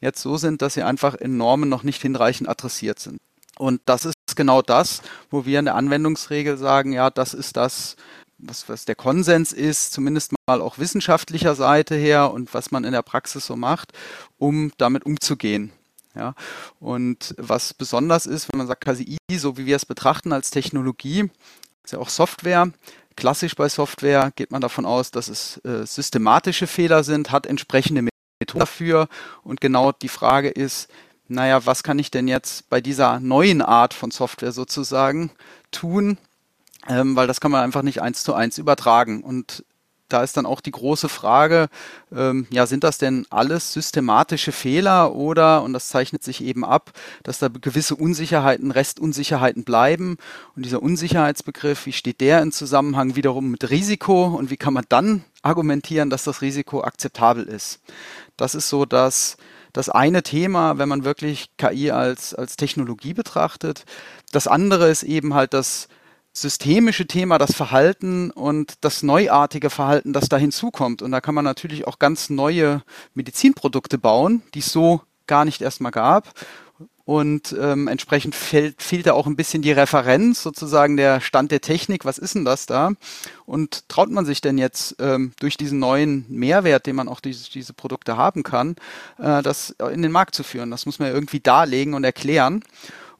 jetzt 0.01 0.21
so 0.21 0.37
sind, 0.37 0.61
dass 0.61 0.73
sie 0.73 0.83
einfach 0.83 1.15
in 1.15 1.37
Normen 1.37 1.69
noch 1.69 1.83
nicht 1.83 2.01
hinreichend 2.01 2.49
adressiert 2.49 2.99
sind. 2.99 3.19
Und 3.57 3.81
das 3.85 4.05
ist 4.05 4.15
genau 4.35 4.61
das, 4.61 5.01
wo 5.29 5.45
wir 5.45 5.59
in 5.59 5.65
der 5.65 5.75
Anwendungsregel 5.75 6.57
sagen, 6.57 6.91
ja, 6.91 7.09
das 7.09 7.33
ist 7.33 7.55
das, 7.55 7.95
was, 8.37 8.67
was 8.67 8.85
der 8.85 8.95
Konsens 8.95 9.53
ist, 9.53 9.93
zumindest 9.93 10.33
mal 10.47 10.61
auch 10.61 10.77
wissenschaftlicher 10.77 11.55
Seite 11.55 11.95
her 11.95 12.31
und 12.31 12.53
was 12.53 12.71
man 12.71 12.83
in 12.83 12.91
der 12.91 13.03
Praxis 13.03 13.45
so 13.45 13.55
macht, 13.55 13.93
um 14.37 14.71
damit 14.77 15.05
umzugehen. 15.05 15.71
Ja, 16.15 16.35
und 16.79 17.33
was 17.37 17.73
besonders 17.73 18.27
ist, 18.27 18.51
wenn 18.51 18.59
man 18.59 18.67
sagt 18.67 18.85
KI, 18.85 19.17
so 19.35 19.57
wie 19.57 19.65
wir 19.65 19.75
es 19.75 19.85
betrachten 19.85 20.31
als 20.31 20.51
Technologie, 20.51 21.31
ist 21.83 21.93
ja 21.93 21.99
auch 21.99 22.09
Software. 22.09 22.71
Klassisch 23.15 23.55
bei 23.55 23.69
Software 23.69 24.31
geht 24.35 24.51
man 24.51 24.61
davon 24.61 24.85
aus, 24.85 25.11
dass 25.11 25.27
es 25.27 25.57
äh, 25.65 25.85
systematische 25.85 26.67
Fehler 26.67 27.03
sind, 27.03 27.31
hat 27.31 27.45
entsprechende 27.45 28.01
Methoden 28.01 28.59
dafür. 28.59 29.07
Und 29.43 29.61
genau 29.61 29.91
die 29.91 30.09
Frage 30.09 30.49
ist, 30.49 30.89
naja, 31.27 31.65
was 31.65 31.83
kann 31.83 31.99
ich 31.99 32.11
denn 32.11 32.27
jetzt 32.27 32.69
bei 32.69 32.81
dieser 32.81 33.19
neuen 33.19 33.61
Art 33.61 33.93
von 33.93 34.11
Software 34.11 34.51
sozusagen 34.51 35.31
tun? 35.71 36.17
Ähm, 36.87 37.15
weil 37.15 37.27
das 37.27 37.39
kann 37.39 37.51
man 37.51 37.63
einfach 37.63 37.81
nicht 37.81 38.01
eins 38.01 38.23
zu 38.23 38.33
eins 38.33 38.57
übertragen. 38.57 39.23
Und 39.23 39.63
da 40.13 40.23
ist 40.23 40.37
dann 40.37 40.45
auch 40.45 40.61
die 40.61 40.71
große 40.71 41.09
Frage, 41.09 41.69
ähm, 42.15 42.45
ja, 42.51 42.67
sind 42.67 42.83
das 42.83 42.99
denn 42.99 43.25
alles 43.31 43.73
systematische 43.73 44.51
Fehler 44.51 45.15
oder, 45.15 45.63
und 45.63 45.73
das 45.73 45.87
zeichnet 45.87 46.23
sich 46.23 46.43
eben 46.43 46.63
ab, 46.63 46.91
dass 47.23 47.39
da 47.39 47.47
gewisse 47.47 47.95
Unsicherheiten, 47.95 48.69
Restunsicherheiten 48.69 49.63
bleiben. 49.63 50.17
Und 50.55 50.65
dieser 50.65 50.83
Unsicherheitsbegriff, 50.83 51.87
wie 51.87 51.93
steht 51.93 52.21
der 52.21 52.43
in 52.43 52.51
Zusammenhang 52.51 53.15
wiederum 53.15 53.49
mit 53.49 53.69
Risiko 53.71 54.25
und 54.25 54.51
wie 54.51 54.57
kann 54.57 54.73
man 54.73 54.85
dann 54.87 55.23
argumentieren, 55.41 56.11
dass 56.11 56.23
das 56.23 56.41
Risiko 56.41 56.83
akzeptabel 56.83 57.45
ist? 57.45 57.81
Das 58.37 58.53
ist 58.53 58.69
so 58.69 58.85
das, 58.85 59.37
das 59.73 59.89
eine 59.89 60.21
Thema, 60.21 60.77
wenn 60.77 60.89
man 60.89 61.03
wirklich 61.05 61.49
KI 61.57 61.89
als, 61.89 62.35
als 62.35 62.55
Technologie 62.55 63.15
betrachtet. 63.15 63.85
Das 64.31 64.47
andere 64.47 64.89
ist 64.89 65.01
eben 65.01 65.33
halt 65.33 65.55
das, 65.55 65.87
systemische 66.33 67.05
Thema, 67.05 67.37
das 67.37 67.53
Verhalten 67.53 68.31
und 68.31 68.73
das 68.81 69.03
neuartige 69.03 69.69
Verhalten, 69.69 70.13
das 70.13 70.29
da 70.29 70.37
hinzukommt. 70.37 71.01
Und 71.01 71.11
da 71.11 71.21
kann 71.21 71.35
man 71.35 71.45
natürlich 71.45 71.87
auch 71.87 71.99
ganz 71.99 72.29
neue 72.29 72.81
Medizinprodukte 73.13 73.99
bauen, 73.99 74.41
die 74.55 74.59
es 74.59 74.71
so 74.71 75.01
gar 75.27 75.45
nicht 75.45 75.61
erstmal 75.61 75.91
gab. 75.91 76.33
Und 77.05 77.53
ähm, 77.59 77.89
entsprechend 77.89 78.33
fehlt, 78.33 78.81
fehlt 78.81 79.07
da 79.07 79.13
auch 79.13 79.27
ein 79.27 79.35
bisschen 79.35 79.61
die 79.61 79.73
Referenz, 79.73 80.41
sozusagen 80.41 80.95
der 80.95 81.19
Stand 81.19 81.51
der 81.51 81.59
Technik. 81.59 82.05
Was 82.05 82.17
ist 82.17 82.33
denn 82.33 82.45
das 82.45 82.65
da? 82.65 82.91
Und 83.45 83.89
traut 83.89 84.09
man 84.09 84.25
sich 84.25 84.39
denn 84.39 84.57
jetzt 84.57 84.95
ähm, 84.99 85.33
durch 85.39 85.57
diesen 85.57 85.79
neuen 85.79 86.25
Mehrwert, 86.29 86.85
den 86.85 86.95
man 86.95 87.09
auch 87.09 87.19
durch 87.19 87.49
diese 87.49 87.73
Produkte 87.73 88.15
haben 88.15 88.43
kann, 88.43 88.77
äh, 89.19 89.43
das 89.43 89.75
in 89.91 90.01
den 90.01 90.13
Markt 90.13 90.33
zu 90.33 90.43
führen? 90.43 90.71
Das 90.71 90.85
muss 90.85 90.97
man 90.99 91.11
irgendwie 91.11 91.41
darlegen 91.41 91.93
und 91.93 92.05
erklären. 92.05 92.63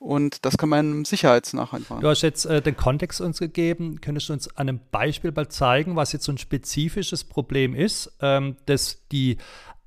Und 0.04 0.44
das 0.44 0.58
kann 0.58 0.68
man 0.68 0.92
im 0.92 1.06
Sicherheitsnachweis 1.06 1.90
machen. 1.90 2.02
Du 2.02 2.10
hast 2.10 2.24
jetzt 2.24 2.44
äh, 2.46 2.62
den 2.62 2.76
Kontext 2.76 3.22
uns 3.22 3.40
gegeben. 3.40 4.02
Könntest 4.02 4.28
du 4.28 4.34
uns 4.34 4.50
an 4.50 4.68
einem 4.68 4.82
Beispiel 4.92 5.32
mal 5.32 5.48
zeigen, 5.48 5.96
was 5.96 6.12
jetzt 6.12 6.26
so 6.26 6.34
ein 6.34 6.38
spezifisches 6.38 7.24
Problem 7.24 7.74
ist, 7.74 8.12
ähm, 8.20 8.58
das 8.66 9.08
die 9.14 9.38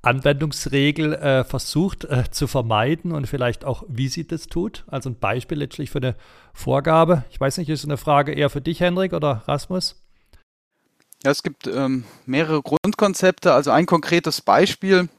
Anwendungsregel 0.01 1.13
äh, 1.13 1.43
versucht 1.43 2.05
äh, 2.05 2.23
zu 2.31 2.47
vermeiden 2.47 3.11
und 3.11 3.27
vielleicht 3.27 3.63
auch, 3.63 3.83
wie 3.87 4.07
sie 4.07 4.25
das 4.25 4.47
tut? 4.47 4.85
Also 4.87 5.11
ein 5.11 5.19
Beispiel 5.19 5.59
letztlich 5.59 5.91
für 5.91 5.99
eine 5.99 6.15
Vorgabe. 6.51 7.23
Ich 7.29 7.39
weiß 7.39 7.59
nicht, 7.59 7.69
ist 7.69 7.85
eine 7.85 7.97
Frage 7.97 8.33
eher 8.33 8.49
für 8.49 8.61
dich, 8.61 8.79
Henrik 8.79 9.13
oder 9.13 9.43
Rasmus? 9.45 10.01
Ja, 11.23 11.29
es 11.29 11.43
gibt 11.43 11.67
ähm, 11.67 12.05
mehrere 12.25 12.63
Grundkonzepte. 12.63 13.53
Also 13.53 13.69
ein 13.69 13.85
konkretes 13.85 14.41
Beispiel, 14.41 15.09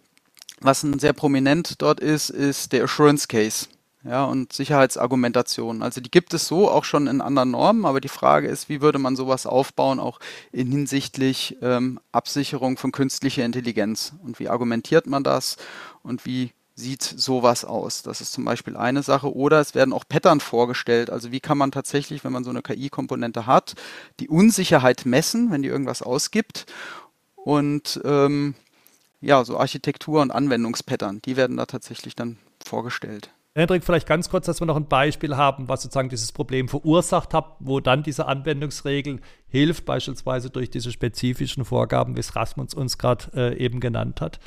was 0.61 0.83
ein 0.83 0.99
sehr 0.99 1.13
prominent 1.13 1.81
dort 1.81 2.01
ist, 2.01 2.31
ist 2.31 2.73
der 2.73 2.83
Assurance 2.83 3.29
Case 3.29 3.69
ja, 4.05 4.25
und 4.25 4.53
Sicherheitsargumentation. 4.53 5.83
Also 5.83 6.01
die 6.01 6.11
gibt 6.11 6.33
es 6.33 6.47
so 6.47 6.71
auch 6.71 6.85
schon 6.85 7.09
in 7.09 7.21
anderen 7.21 7.51
Normen, 7.51 7.85
aber 7.85 8.01
die 8.01 8.09
Frage 8.09 8.49
ist, 8.49 8.69
wie 8.69 8.81
würde 8.81 8.99
man 8.99 9.17
sowas 9.17 9.45
aufbauen, 9.45 9.99
auch 9.99 10.21
in 10.53 10.71
hinsichtlich 10.71 11.57
ähm, 11.63 11.99
Absicherung 12.13 12.77
von 12.77 12.93
künstlicher 12.93 13.45
Intelligenz 13.45 14.13
und 14.23 14.39
wie 14.39 14.49
argumentiert 14.49 15.07
man 15.07 15.25
das 15.25 15.57
und 16.03 16.27
wie 16.27 16.53
sieht 16.77 17.03
sowas 17.03 17.65
aus? 17.65 18.03
Das 18.03 18.21
ist 18.21 18.33
zum 18.33 18.45
Beispiel 18.45 18.77
eine 18.77 19.03
Sache. 19.03 19.35
Oder 19.35 19.61
es 19.61 19.75
werden 19.75 19.93
auch 19.93 20.05
Pattern 20.09 20.39
vorgestellt. 20.39 21.11
Also 21.11 21.33
wie 21.33 21.41
kann 21.41 21.59
man 21.59 21.73
tatsächlich, 21.73 22.23
wenn 22.23 22.33
man 22.33 22.45
so 22.45 22.51
eine 22.51 22.63
KI-Komponente 22.63 23.47
hat, 23.47 23.75
die 24.21 24.29
Unsicherheit 24.29 25.05
messen, 25.05 25.51
wenn 25.51 25.63
die 25.63 25.69
irgendwas 25.69 26.03
ausgibt 26.03 26.67
und 27.35 28.01
ähm, 28.05 28.55
ja, 29.21 29.45
so 29.45 29.59
Architektur 29.59 30.23
und 30.23 30.31
Anwendungspattern, 30.31 31.21
die 31.25 31.37
werden 31.37 31.57
da 31.57 31.67
tatsächlich 31.67 32.15
dann 32.15 32.39
vorgestellt. 32.65 33.31
Hendrik, 33.59 33.85
vielleicht 33.85 34.07
ganz 34.07 34.31
kurz, 34.31 34.47
dass 34.47 34.61
wir 34.61 34.67
noch 34.67 34.77
ein 34.77 34.87
Beispiel 34.87 35.37
haben, 35.37 35.69
was 35.69 35.83
sozusagen 35.83 36.09
dieses 36.09 36.33
Problem 36.33 36.69
verursacht 36.69 37.35
hat, 37.35 37.57
wo 37.59 37.81
dann 37.81 38.03
diese 38.03 38.27
Anwendungsregel 38.27 39.21
hilft, 39.49 39.85
beispielsweise 39.85 40.51
durch 40.51 40.71
diese 40.71 40.93
spezifischen 40.93 41.65
Vorgaben, 41.65 42.17
wie 42.17 42.21
es 42.21 42.37
Rasmus 42.37 42.75
uns 42.75 42.99
gerade 42.99 43.25
äh, 43.35 43.57
eben 43.59 43.81
genannt 43.81 44.21
hat. 44.21 44.39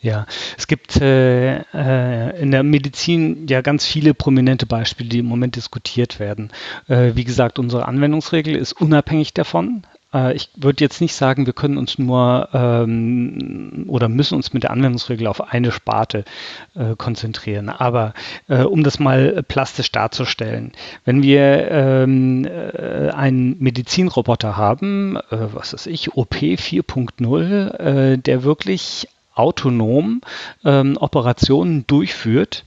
Ja, 0.00 0.26
es 0.58 0.66
gibt 0.66 1.00
äh, 1.00 1.58
äh, 1.58 2.40
in 2.42 2.50
der 2.50 2.64
Medizin 2.64 3.46
ja 3.46 3.60
ganz 3.60 3.86
viele 3.86 4.14
prominente 4.14 4.66
Beispiele, 4.66 5.08
die 5.08 5.20
im 5.20 5.26
Moment 5.26 5.54
diskutiert 5.54 6.18
werden. 6.18 6.50
Äh, 6.88 7.12
wie 7.14 7.22
gesagt, 7.22 7.60
unsere 7.60 7.86
Anwendungsregel 7.86 8.56
ist 8.56 8.72
unabhängig 8.72 9.32
davon. 9.32 9.84
Äh, 10.12 10.34
ich 10.34 10.50
würde 10.56 10.84
jetzt 10.84 11.00
nicht 11.00 11.14
sagen, 11.14 11.46
wir 11.46 11.52
können 11.52 11.78
uns 11.78 11.98
nur 11.98 12.48
ähm, 12.52 13.84
oder 13.88 14.08
müssen 14.08 14.34
uns 14.36 14.52
mit 14.52 14.62
der 14.62 14.70
Anwendungsregel 14.70 15.26
auf 15.26 15.52
eine 15.52 15.72
Sparte 15.72 16.24
äh, 16.74 16.96
konzentrieren. 16.96 17.68
Aber 17.68 18.14
äh, 18.48 18.62
um 18.62 18.82
das 18.82 18.98
mal 18.98 19.42
plastisch 19.46 19.92
darzustellen, 19.92 20.72
wenn 21.04 21.22
wir 21.22 21.70
ähm, 21.70 22.44
äh, 22.44 23.10
einen 23.10 23.58
Medizinroboter 23.58 24.56
haben, 24.56 25.16
äh, 25.16 25.20
was 25.30 25.72
weiß 25.72 25.86
ich, 25.86 26.14
OP 26.16 26.34
4.0, 26.34 27.78
äh, 27.78 28.18
der 28.18 28.44
wirklich 28.44 29.08
autonom 29.34 30.20
ähm, 30.64 30.96
Operationen 30.98 31.86
durchführt, 31.86 32.64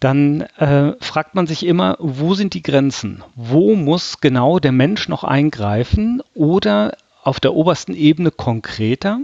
dann 0.00 0.42
äh, 0.58 0.92
fragt 1.00 1.34
man 1.34 1.46
sich 1.46 1.66
immer, 1.66 1.96
wo 1.98 2.34
sind 2.34 2.54
die 2.54 2.62
Grenzen? 2.62 3.22
Wo 3.34 3.74
muss 3.74 4.20
genau 4.20 4.58
der 4.58 4.72
Mensch 4.72 5.08
noch 5.08 5.24
eingreifen 5.24 6.22
oder 6.34 6.96
auf 7.22 7.40
der 7.40 7.54
obersten 7.54 7.94
Ebene 7.94 8.30
konkreter, 8.30 9.20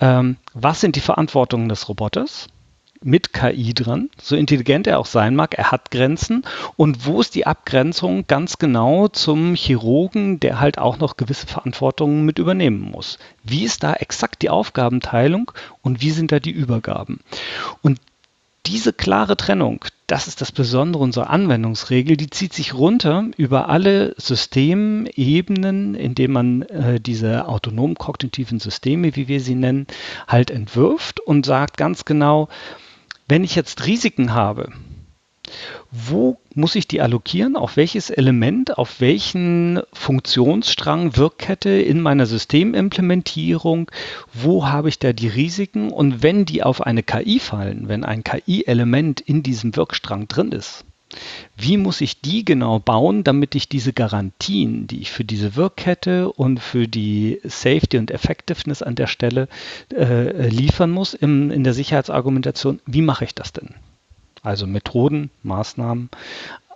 ähm, 0.00 0.36
was 0.54 0.80
sind 0.80 0.96
die 0.96 1.00
Verantwortungen 1.00 1.68
des 1.68 1.88
Roboters? 1.88 2.48
mit 3.04 3.32
KI 3.32 3.74
dran, 3.74 4.10
so 4.20 4.36
intelligent 4.36 4.86
er 4.86 4.98
auch 4.98 5.06
sein 5.06 5.34
mag, 5.34 5.54
er 5.58 5.70
hat 5.70 5.90
Grenzen. 5.90 6.44
Und 6.76 7.06
wo 7.06 7.20
ist 7.20 7.34
die 7.34 7.46
Abgrenzung 7.46 8.26
ganz 8.26 8.58
genau 8.58 9.08
zum 9.08 9.54
Chirurgen, 9.54 10.40
der 10.40 10.60
halt 10.60 10.78
auch 10.78 10.98
noch 10.98 11.16
gewisse 11.16 11.46
Verantwortungen 11.46 12.24
mit 12.24 12.38
übernehmen 12.38 12.80
muss? 12.80 13.18
Wie 13.42 13.64
ist 13.64 13.82
da 13.82 13.94
exakt 13.94 14.42
die 14.42 14.50
Aufgabenteilung 14.50 15.52
und 15.82 16.00
wie 16.00 16.10
sind 16.10 16.32
da 16.32 16.38
die 16.38 16.50
Übergaben? 16.50 17.20
Und 17.82 17.98
diese 18.66 18.92
klare 18.92 19.36
Trennung, 19.36 19.84
das 20.06 20.28
ist 20.28 20.40
das 20.40 20.52
Besondere 20.52 21.02
unserer 21.02 21.30
Anwendungsregel, 21.30 22.16
die 22.16 22.30
zieht 22.30 22.52
sich 22.52 22.74
runter 22.74 23.26
über 23.36 23.68
alle 23.68 24.14
Systemebenen, 24.18 25.94
indem 25.94 26.32
man 26.32 26.62
äh, 26.62 27.00
diese 27.00 27.48
autonomen 27.48 27.96
kognitiven 27.96 28.60
Systeme, 28.60 29.16
wie 29.16 29.26
wir 29.26 29.40
sie 29.40 29.56
nennen, 29.56 29.86
halt 30.28 30.50
entwirft 30.50 31.18
und 31.20 31.44
sagt 31.44 31.76
ganz 31.76 32.04
genau, 32.04 32.48
wenn 33.26 33.42
ich 33.42 33.54
jetzt 33.54 33.86
Risiken 33.86 34.32
habe, 34.32 34.72
wo 35.92 36.38
muss 36.54 36.74
ich 36.74 36.88
die 36.88 37.02
allokieren? 37.02 37.54
Auf 37.54 37.76
welches 37.76 38.08
Element, 38.08 38.78
auf 38.78 39.02
welchen 39.02 39.80
Funktionsstrang, 39.92 41.18
Wirkkette 41.18 41.68
in 41.68 42.00
meiner 42.00 42.24
Systemimplementierung? 42.24 43.90
Wo 44.32 44.66
habe 44.66 44.88
ich 44.88 44.98
da 44.98 45.12
die 45.12 45.28
Risiken? 45.28 45.90
Und 45.90 46.22
wenn 46.22 46.46
die 46.46 46.62
auf 46.62 46.80
eine 46.80 47.02
KI 47.02 47.38
fallen, 47.38 47.88
wenn 47.88 48.04
ein 48.04 48.24
KI-Element 48.24 49.20
in 49.20 49.42
diesem 49.42 49.76
Wirkstrang 49.76 50.28
drin 50.28 50.52
ist, 50.52 50.86
wie 51.58 51.76
muss 51.76 52.00
ich 52.00 52.22
die 52.22 52.42
genau 52.42 52.78
bauen, 52.78 53.22
damit 53.22 53.54
ich 53.54 53.68
diese 53.68 53.92
Garantien, 53.92 54.86
die 54.86 55.02
ich 55.02 55.10
für 55.10 55.26
diese 55.26 55.56
Wirkkette 55.56 56.32
und 56.32 56.58
für 56.58 56.88
die 56.88 57.38
Safety 57.44 57.98
und 57.98 58.10
Effectiveness 58.10 58.80
an 58.80 58.94
der 58.94 59.08
Stelle 59.08 59.46
äh, 59.94 60.48
liefern 60.48 60.90
muss 60.90 61.12
im, 61.12 61.50
in 61.50 61.64
der 61.64 61.74
Sicherheitsargumentation, 61.74 62.80
wie 62.86 63.02
mache 63.02 63.26
ich 63.26 63.34
das 63.34 63.52
denn? 63.52 63.74
Also 64.42 64.66
Methoden, 64.66 65.30
Maßnahmen 65.42 66.10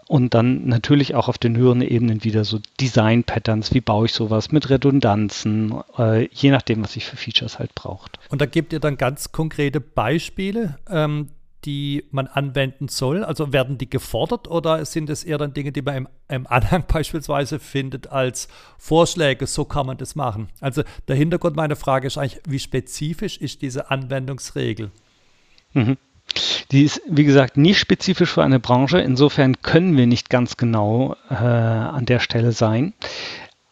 und 0.09 0.35
dann 0.35 0.67
natürlich 0.67 1.15
auch 1.15 1.29
auf 1.29 1.39
den 1.39 1.57
höheren 1.57 1.83
Ebenen 1.83 2.23
wieder 2.23 2.45
so 2.45 2.61
Design-Patterns, 2.81 3.75
wie 3.75 3.81
baue 3.81 4.07
ich 4.07 4.13
sowas 4.13 4.53
mit 4.53 4.71
Redundanzen, 4.71 5.75
äh, 5.99 6.29
je 6.33 6.51
nachdem, 6.51 6.85
was 6.85 6.95
ich 6.97 7.07
für 7.07 7.17
Features 7.17 7.59
halt 7.59 7.75
braucht. 7.75 8.19
Und 8.29 8.41
da 8.41 8.47
gebt 8.47 8.73
ihr 8.73 8.79
dann 8.79 8.99
ganz 8.99 9.33
konkrete 9.33 9.81
Beispiele, 9.81 10.79
ähm, 10.89 11.31
die 11.65 12.05
man 12.13 12.29
anwenden 12.29 12.87
soll? 12.87 13.25
Also 13.25 13.53
werden 13.53 13.79
die 13.79 13.91
gefordert 13.91 14.47
oder 14.47 14.85
sind 14.85 15.11
es 15.11 15.25
eher 15.25 15.39
dann 15.39 15.53
Dinge, 15.53 15.73
die 15.73 15.83
man 15.83 15.97
im, 15.97 16.09
im, 16.29 16.47
Anhang 16.47 16.85
beispielsweise 16.89 17.59
findet 17.59 18.07
als 18.07 18.47
Vorschläge, 18.79 19.49
so 19.49 19.65
kann 19.65 19.87
man 19.87 19.99
das 19.99 20.15
machen? 20.15 20.49
Also 20.61 20.85
der 21.09 21.17
Hintergrund 21.17 21.57
meiner 21.57 21.77
Frage 21.77 22.07
ist 22.07 22.17
eigentlich, 22.17 22.41
wie 22.47 22.61
spezifisch 22.61 23.39
ist 23.39 23.63
diese 23.63 23.91
Anwendungsregel? 23.91 24.93
Mhm. 25.73 25.97
Die 26.71 26.83
ist, 26.83 27.01
wie 27.09 27.25
gesagt, 27.25 27.57
nicht 27.57 27.79
spezifisch 27.79 28.31
für 28.33 28.43
eine 28.43 28.61
Branche. 28.61 28.99
Insofern 28.99 29.63
können 29.63 29.97
wir 29.97 30.07
nicht 30.07 30.31
ganz 30.31 30.57
genau 30.57 31.17
äh, 31.31 31.35
an 31.35 32.07
der 32.07 32.19
Stelle 32.19 32.53
sein. 32.53 32.93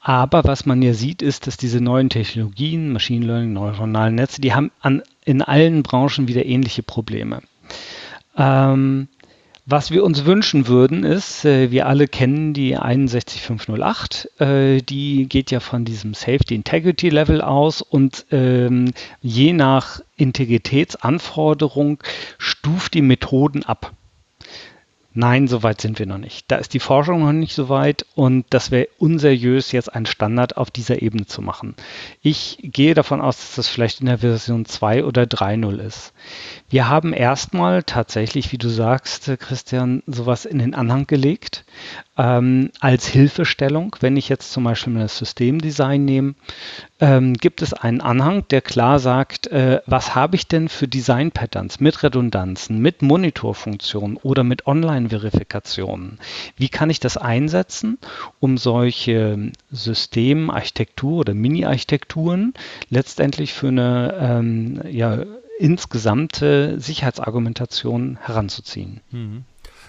Aber 0.01 0.45
was 0.45 0.67
man 0.67 0.83
ja 0.83 0.93
sieht, 0.93 1.23
ist, 1.23 1.47
dass 1.47 1.57
diese 1.57 1.81
neuen 1.81 2.11
Technologien, 2.11 2.93
Machine 2.93 3.25
Learning, 3.25 3.55
neuronale 3.55 4.13
Netze, 4.13 4.41
die 4.41 4.53
haben 4.53 4.71
an, 4.81 5.03
in 5.25 5.41
allen 5.41 5.83
Branchen 5.83 6.29
wieder 6.29 6.45
ähnliche 6.45 6.83
Probleme. 6.83 7.41
Ähm, 8.37 9.09
was 9.67 9.91
wir 9.91 10.05
uns 10.05 10.27
wünschen 10.27 10.67
würden, 10.67 11.05
ist, 11.05 11.45
äh, 11.45 11.71
wir 11.71 11.87
alle 11.87 12.07
kennen 12.07 12.53
die 12.53 12.73
61508, 12.73 14.29
äh, 14.41 14.83
die 14.83 15.27
geht 15.27 15.51
ja 15.51 15.61
von 15.61 15.85
diesem 15.85 16.13
Safety 16.13 16.55
Integrity 16.55 17.09
Level 17.09 17.41
aus 17.41 17.81
und 17.81 18.27
ähm, 18.31 18.93
je 19.23 19.53
nach 19.53 20.01
Integritätsanforderung 20.17 22.03
stuft 22.39 22.95
die 22.95 23.03
Methoden 23.03 23.63
ab. 23.63 23.93
Nein, 25.17 25.47
so 25.47 25.63
weit 25.63 25.81
sind 25.81 26.01
wir 26.01 26.07
noch 26.07 26.19
nicht. 26.19 26.51
Da 26.51 26.57
ist 26.57 26.75
die 26.75 26.81
Forschung 26.81 27.21
noch 27.21 27.33
nicht 27.33 27.55
so 27.55 27.69
weit 27.69 28.05
und 28.17 28.47
das 28.51 28.73
wäre 28.73 28.89
unseriös, 28.99 29.71
jetzt 29.71 29.95
einen 29.95 30.07
Standard 30.07 30.57
auf 30.57 30.73
dieser 30.73 31.03
Ebene 31.03 31.25
zu 31.25 31.41
machen. 31.41 31.77
Ich 32.21 32.59
gehe 32.63 32.95
davon 32.95 33.21
aus, 33.21 33.37
dass 33.37 33.55
das 33.55 33.69
vielleicht 33.69 34.01
in 34.01 34.07
der 34.07 34.19
Version 34.19 34.65
2 34.65 35.05
oder 35.05 35.23
3.0 35.23 35.79
ist. 35.79 36.13
Wir 36.69 36.89
haben 36.89 37.13
erstmal 37.13 37.85
tatsächlich, 37.85 38.51
wie 38.51 38.59
du 38.59 38.69
sagst, 38.69 39.31
Christian, 39.39 40.03
sowas 40.09 40.47
in 40.47 40.59
den 40.59 40.75
Anhang 40.75 41.07
gelegt 41.07 41.65
ähm, 42.17 42.71
als 42.81 43.07
Hilfestellung. 43.07 43.97
Wenn 44.01 44.17
ich 44.17 44.29
jetzt 44.29 44.53
zum 44.53 44.65
Beispiel 44.65 44.95
das 44.95 45.19
Systemdesign 45.19 46.05
nehme, 46.05 46.35
ähm, 47.01 47.35
gibt 47.35 47.63
es 47.63 47.75
einen 47.75 48.01
Anhang, 48.01 48.47
der 48.49 48.61
klar 48.61 48.99
sagt, 48.99 49.47
äh, 49.49 49.81
was 49.87 50.15
habe 50.15 50.37
ich 50.37 50.47
denn 50.47 50.69
für 50.69 50.89
Design-Patterns 50.89 51.81
mit 51.81 52.03
Redundanzen, 52.03 52.81
mit 52.81 53.03
Monitorfunktionen 53.03 54.17
oder 54.17 54.45
mit 54.45 54.67
Online-Verifikationen? 55.05 56.19
Wie 56.57 56.69
kann 56.69 56.91
ich 56.91 57.01
das 57.01 57.17
einsetzen, 57.17 57.99
um 58.41 58.57
solche 58.59 59.53
Systemarchitektur 59.71 61.21
oder 61.21 61.35
Mini-Architekturen 61.35 62.55
letztendlich 62.91 63.53
für 63.53 63.69
eine 63.69 64.15
ähm, 64.19 64.81
ja, 64.91 65.25
insgesamte 65.59 66.81
Sicherheitsargumentation 66.81 68.19
heranzuziehen. 68.21 69.01
Mhm. 69.11 69.45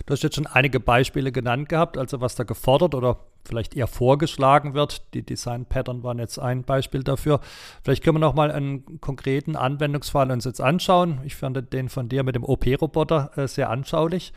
Du 0.05 0.11
hast 0.11 0.23
jetzt 0.23 0.35
schon 0.35 0.47
einige 0.47 0.79
Beispiele 0.79 1.31
genannt 1.31 1.69
gehabt, 1.69 1.97
also 1.97 2.21
was 2.21 2.35
da 2.35 2.43
gefordert 2.43 2.95
oder 2.95 3.17
vielleicht 3.45 3.75
eher 3.75 3.87
vorgeschlagen 3.87 4.73
wird. 4.73 5.13
Die 5.13 5.23
Design-Pattern 5.23 6.03
waren 6.03 6.19
jetzt 6.19 6.37
ein 6.37 6.63
Beispiel 6.63 7.03
dafür. 7.03 7.39
Vielleicht 7.83 8.03
können 8.03 8.15
wir 8.15 8.19
noch 8.19 8.33
mal 8.33 8.51
einen 8.51 8.99
konkreten 8.99 9.55
Anwendungsfall 9.55 10.31
uns 10.31 10.45
jetzt 10.45 10.61
anschauen. 10.61 11.21
Ich 11.23 11.35
fand 11.35 11.71
den 11.73 11.89
von 11.89 12.09
dir 12.09 12.23
mit 12.23 12.35
dem 12.35 12.43
OP-Roboter 12.43 13.31
äh, 13.35 13.47
sehr 13.47 13.69
anschaulich. 13.69 14.33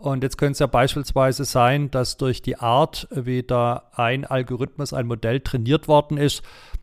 Und 0.00 0.22
jetzt 0.22 0.38
könnte 0.38 0.52
es 0.52 0.58
ja 0.60 0.66
beispielsweise 0.66 1.44
sein, 1.44 1.90
dass 1.90 2.16
durch 2.16 2.40
die 2.40 2.56
Art, 2.56 3.06
wie 3.10 3.42
da 3.42 3.90
ein 3.92 4.24
Algorithmus, 4.24 4.94
ein 4.94 5.06
Modell 5.06 5.40
trainiert 5.40 5.88
worden 5.88 6.16
ist, 6.16 6.42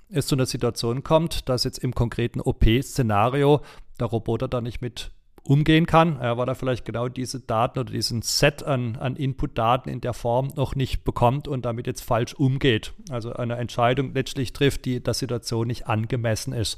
es 0.09 0.27
zu 0.27 0.35
einer 0.35 0.45
Situation 0.45 1.03
kommt, 1.03 1.49
dass 1.49 1.63
jetzt 1.63 1.79
im 1.79 1.95
konkreten 1.95 2.39
OP-Szenario 2.39 3.61
der 3.99 4.07
Roboter 4.07 4.47
da 4.47 4.61
nicht 4.61 4.81
mit 4.81 5.11
umgehen 5.41 5.85
kann, 5.85 6.19
ja, 6.21 6.37
weil 6.37 6.47
er 6.47 6.55
vielleicht 6.55 6.85
genau 6.85 7.07
diese 7.07 7.39
Daten 7.39 7.79
oder 7.79 7.91
diesen 7.91 8.21
Set 8.21 8.63
an, 8.63 8.97
an 8.97 9.15
Input-Daten 9.15 9.89
in 9.89 10.01
der 10.01 10.13
Form 10.13 10.51
noch 10.55 10.75
nicht 10.75 11.03
bekommt 11.03 11.47
und 11.47 11.65
damit 11.65 11.87
jetzt 11.87 12.01
falsch 12.01 12.33
umgeht. 12.33 12.93
Also 13.09 13.33
eine 13.33 13.55
Entscheidung 13.55 14.13
letztlich 14.13 14.53
trifft, 14.53 14.85
die 14.85 15.01
der 15.01 15.13
Situation 15.13 15.67
nicht 15.67 15.87
angemessen 15.87 16.53
ist. 16.53 16.77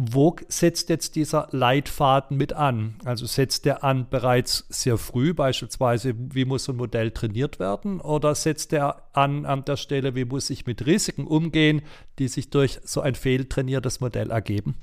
Wo 0.00 0.36
setzt 0.46 0.90
jetzt 0.90 1.16
dieser 1.16 1.48
Leitfaden 1.50 2.36
mit 2.36 2.52
an? 2.52 2.94
Also 3.04 3.26
setzt 3.26 3.64
der 3.64 3.82
an 3.82 4.08
bereits 4.08 4.64
sehr 4.68 4.96
früh, 4.96 5.34
beispielsweise, 5.34 6.14
wie 6.16 6.44
muss 6.44 6.68
ein 6.68 6.76
Modell 6.76 7.10
trainiert 7.10 7.58
werden? 7.58 8.00
Oder 8.00 8.36
setzt 8.36 8.72
er 8.72 9.02
an 9.12 9.44
an 9.44 9.64
der 9.64 9.76
Stelle, 9.76 10.14
wie 10.14 10.24
muss 10.24 10.50
ich 10.50 10.66
mit 10.66 10.86
Risiken 10.86 11.26
umgehen, 11.26 11.82
die 12.20 12.28
sich 12.28 12.48
durch 12.48 12.78
so 12.84 13.00
ein 13.00 13.16
fehltrainiertes 13.16 13.98
Modell 13.98 14.30
ergeben? 14.30 14.76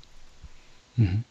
Mhm. 0.97 1.23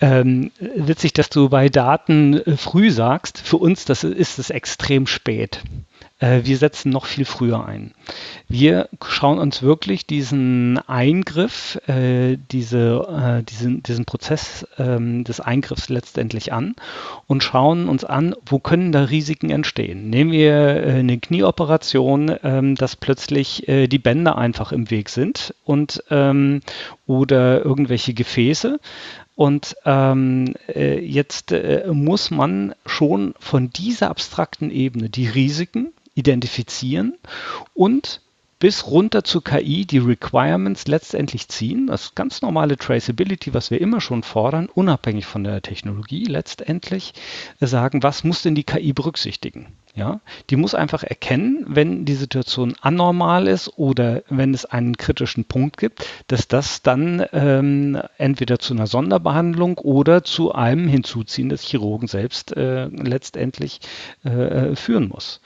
Ähm, 0.00 0.52
witzig, 0.60 1.12
dass 1.12 1.30
du 1.30 1.48
bei 1.48 1.68
Daten 1.68 2.34
äh, 2.34 2.56
früh 2.56 2.90
sagst. 2.90 3.38
Für 3.38 3.56
uns 3.56 3.84
das 3.84 4.04
ist 4.04 4.38
es 4.38 4.50
extrem 4.50 5.06
spät. 5.06 5.62
Äh, 6.20 6.40
wir 6.44 6.56
setzen 6.56 6.90
noch 6.90 7.06
viel 7.06 7.24
früher 7.24 7.64
ein. 7.64 7.92
Wir 8.48 8.88
schauen 9.06 9.38
uns 9.38 9.62
wirklich 9.62 10.06
diesen 10.06 10.78
Eingriff, 10.88 11.78
äh, 11.86 12.36
diese, 12.50 13.40
äh, 13.40 13.42
diesen, 13.44 13.82
diesen 13.82 14.04
Prozess 14.04 14.66
ähm, 14.78 15.24
des 15.24 15.40
Eingriffs 15.40 15.88
letztendlich 15.88 16.52
an 16.52 16.74
und 17.26 17.44
schauen 17.44 17.88
uns 17.88 18.04
an, 18.04 18.34
wo 18.46 18.58
können 18.58 18.90
da 18.90 19.04
Risiken 19.04 19.50
entstehen. 19.50 20.10
Nehmen 20.10 20.32
wir 20.32 20.52
äh, 20.52 20.98
eine 20.98 21.18
Knieoperation, 21.18 22.34
ähm, 22.42 22.74
dass 22.74 22.96
plötzlich 22.96 23.68
äh, 23.68 23.86
die 23.86 23.98
Bänder 23.98 24.38
einfach 24.38 24.72
im 24.72 24.90
Weg 24.90 25.10
sind 25.10 25.54
und 25.64 26.02
ähm, 26.10 26.60
oder 27.06 27.64
irgendwelche 27.64 28.12
Gefäße. 28.12 28.80
Und 29.38 29.76
ähm, 29.84 30.54
äh, 30.66 30.98
jetzt 30.98 31.52
äh, 31.52 31.86
muss 31.92 32.32
man 32.32 32.74
schon 32.86 33.34
von 33.38 33.70
dieser 33.70 34.10
abstrakten 34.10 34.72
Ebene 34.72 35.10
die 35.10 35.28
Risiken 35.28 35.92
identifizieren 36.16 37.14
und 37.72 38.20
bis 38.58 38.88
runter 38.88 39.22
zu 39.22 39.40
KI 39.40 39.86
die 39.86 39.98
Requirements 39.98 40.88
letztendlich 40.88 41.46
ziehen. 41.46 41.86
Das 41.86 42.16
ganz 42.16 42.42
normale 42.42 42.76
Traceability, 42.76 43.54
was 43.54 43.70
wir 43.70 43.80
immer 43.80 44.00
schon 44.00 44.24
fordern, 44.24 44.68
unabhängig 44.74 45.26
von 45.26 45.44
der 45.44 45.62
Technologie 45.62 46.24
letztendlich, 46.24 47.14
sagen, 47.60 48.02
was 48.02 48.24
muss 48.24 48.42
denn 48.42 48.56
die 48.56 48.64
KI 48.64 48.92
berücksichtigen? 48.92 49.68
Ja, 49.98 50.20
die 50.48 50.54
muss 50.54 50.76
einfach 50.76 51.02
erkennen, 51.02 51.64
wenn 51.66 52.04
die 52.04 52.14
Situation 52.14 52.76
anormal 52.80 53.48
ist 53.48 53.78
oder 53.78 54.22
wenn 54.28 54.54
es 54.54 54.64
einen 54.64 54.96
kritischen 54.96 55.44
Punkt 55.44 55.76
gibt, 55.76 56.06
dass 56.28 56.46
das 56.46 56.82
dann 56.82 57.26
ähm, 57.32 58.00
entweder 58.16 58.60
zu 58.60 58.74
einer 58.74 58.86
Sonderbehandlung 58.86 59.76
oder 59.78 60.22
zu 60.22 60.52
einem 60.54 60.86
Hinzuziehen 60.86 61.48
des 61.48 61.62
Chirurgen 61.62 62.06
selbst 62.06 62.56
äh, 62.56 62.84
letztendlich 62.84 63.80
äh, 64.22 64.76
führen 64.76 65.08
muss. 65.08 65.40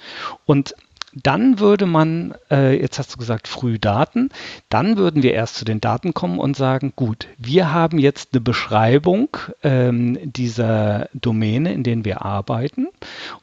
Und 0.44 0.74
dann 1.14 1.58
würde 1.58 1.86
man, 1.86 2.34
äh, 2.50 2.80
jetzt 2.80 2.98
hast 2.98 3.14
du 3.14 3.18
gesagt, 3.18 3.46
früh 3.46 3.78
Daten, 3.78 4.30
dann 4.70 4.96
würden 4.96 5.22
wir 5.22 5.34
erst 5.34 5.56
zu 5.56 5.64
den 5.64 5.80
Daten 5.80 6.14
kommen 6.14 6.38
und 6.38 6.56
sagen, 6.56 6.92
gut, 6.96 7.28
wir 7.36 7.72
haben 7.72 7.98
jetzt 7.98 8.30
eine 8.32 8.40
Beschreibung 8.40 9.36
ähm, 9.62 10.18
dieser 10.22 11.08
Domäne, 11.12 11.72
in 11.72 11.82
denen 11.82 12.04
wir 12.04 12.22
arbeiten 12.22 12.88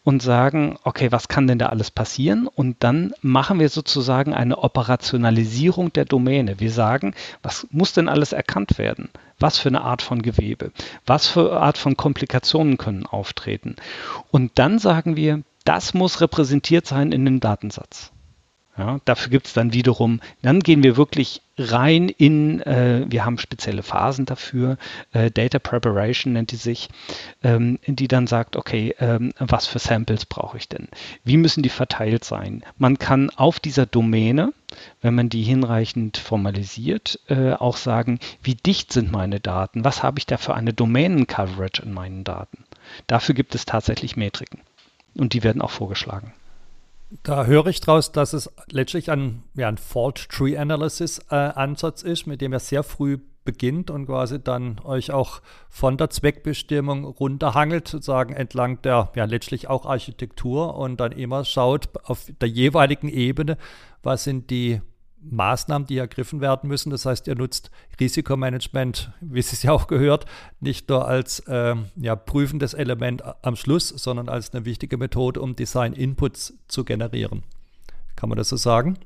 und 0.04 0.24
sagen, 0.24 0.78
okay, 0.84 1.12
was 1.12 1.28
kann 1.28 1.48
denn 1.48 1.60
da 1.60 1.68
alles 1.68 1.92
passieren? 1.92 2.48
Und 2.48 2.78
dann 2.84 3.14
machen 3.22 3.60
wir 3.60 3.70
sozusagen 3.70 4.34
eine 4.34 4.58
Operationalisierung 4.58 5.94
der 5.94 6.06
Domäne. 6.06 6.60
Wir 6.60 6.72
sagen, 6.72 7.14
was 7.44 7.68
muss 7.70 7.94
denn 7.94 8.10
alles 8.10 8.34
erkannt 8.34 8.78
werden? 8.80 9.10
Was 9.40 9.58
für 9.58 9.70
eine 9.70 9.82
Art 9.82 10.02
von 10.02 10.22
Gewebe? 10.22 10.72
Was 11.06 11.28
für 11.28 11.52
eine 11.52 11.62
Art 11.62 11.78
von 11.78 11.96
Komplikationen 11.96 12.78
können 12.78 13.06
auftreten? 13.06 13.76
Und 14.32 14.58
dann 14.60 14.80
sagen 14.80 15.16
wir, 15.16 15.44
das 15.66 15.94
muss 15.94 16.22
repräsentiert 16.22 16.88
sein 16.88 17.12
in 17.12 17.26
dem 17.26 17.40
Datensatz. 17.40 18.12
Ja, 18.80 19.02
dafür 19.04 19.30
gibt 19.30 19.48
es 19.48 19.54
dann 19.54 19.74
wiederum, 19.74 20.22
dann 20.42 20.62
gehen 20.62 20.84
wir 20.84 20.96
wirklich 20.96 21.42
rein 21.58 22.08
in, 22.08 22.62
äh, 22.62 23.04
wir 23.10 23.26
haben 23.26 23.38
spezielle 23.38 23.84
Phasen 23.84 24.26
dafür, 24.26 24.78
äh, 25.12 25.30
Data 25.30 25.60
Preparation 25.60 26.32
nennt 26.32 26.52
die 26.52 26.56
sich, 26.56 26.88
ähm, 27.44 27.78
die 27.86 28.08
dann 28.08 28.26
sagt, 28.26 28.56
okay, 28.56 28.96
ähm, 29.00 29.34
was 29.38 29.68
für 29.68 29.80
Samples 29.80 30.26
brauche 30.26 30.58
ich 30.58 30.70
denn? 30.70 30.88
Wie 31.26 31.36
müssen 31.36 31.62
die 31.62 31.68
verteilt 31.68 32.24
sein? 32.24 32.64
Man 32.78 32.98
kann 32.98 33.30
auf 33.32 33.60
dieser 33.60 33.86
Domäne, 33.86 34.54
wenn 35.02 35.14
man 35.14 35.28
die 35.28 35.44
hinreichend 35.44 36.16
formalisiert, 36.16 37.20
äh, 37.28 37.52
auch 37.52 37.76
sagen, 37.76 38.20
wie 38.42 38.56
dicht 38.56 38.94
sind 38.94 39.12
meine 39.12 39.42
Daten? 39.42 39.84
Was 39.84 40.04
habe 40.04 40.20
ich 40.20 40.26
da 40.26 40.38
für 40.38 40.54
eine 40.54 40.72
Domänen-Coverage 40.72 41.82
in 41.82 41.92
meinen 41.92 42.24
Daten? 42.24 42.64
Dafür 43.08 43.36
gibt 43.36 43.56
es 43.56 43.66
tatsächlich 43.66 44.16
Metriken 44.16 44.62
und 45.18 45.34
die 45.34 45.44
werden 45.44 45.62
auch 45.62 45.72
vorgeschlagen. 45.72 46.34
Da 47.24 47.46
höre 47.46 47.68
ich 47.68 47.82
daraus, 47.82 48.12
dass 48.12 48.34
es 48.34 48.52
letztlich 48.70 49.10
ein, 49.10 49.44
ja, 49.56 49.68
ein 49.68 49.78
Fault 49.78 50.30
Tree 50.30 50.58
Analysis 50.58 51.20
äh, 51.32 51.36
Ansatz 51.36 52.04
ist, 52.04 52.28
mit 52.28 52.40
dem 52.42 52.54
ihr 52.54 52.60
sehr 52.60 52.84
früh 52.84 53.18
beginnt 53.46 53.90
und 53.90 54.06
quasi 54.06 54.40
dann 54.40 54.80
euch 54.84 55.12
auch 55.12 55.42
von 55.70 55.98
der 55.98 56.12
Zweckbestimmung 56.12 57.06
runterhangelt, 57.06 57.88
sozusagen 57.88 58.36
entlang 58.36 58.82
der 58.84 59.12
ja 59.16 59.26
letztlich 59.26 59.68
auch 59.68 59.88
Architektur 59.88 60.76
und 60.76 61.00
dann 61.00 61.12
immer 61.14 61.46
schaut 61.46 61.90
auf 62.04 62.28
der 62.42 62.50
jeweiligen 62.50 63.10
Ebene, 63.10 63.58
was 64.04 64.24
sind 64.24 64.52
die 64.52 64.82
Maßnahmen, 65.22 65.88
die 65.88 65.98
ergriffen 65.98 66.42
werden 66.42 66.68
müssen. 66.70 66.90
Das 66.90 67.06
heißt, 67.06 67.28
ihr 67.28 67.36
nutzt 67.36 67.72
Risikomanagement, 68.00 69.12
wie 69.22 69.40
es 69.40 69.62
ja 69.64 69.72
auch 69.72 69.88
gehört, 69.88 70.26
nicht 70.60 70.90
nur 70.90 71.08
als 71.08 71.40
äh, 71.42 71.76
ja, 71.96 72.16
prüfendes 72.16 72.74
Element 72.74 73.24
am 73.44 73.56
Schluss, 73.56 73.90
sondern 73.90 74.30
als 74.30 74.54
eine 74.54 74.66
wichtige 74.66 74.98
Methode, 74.98 75.42
um 75.42 75.56
Design-Inputs 75.56 76.54
zu 76.68 76.86
generieren. 76.86 77.44
Kann 78.16 78.30
man 78.30 78.38
das 78.38 78.50
so 78.50 78.58
sagen? 78.58 78.98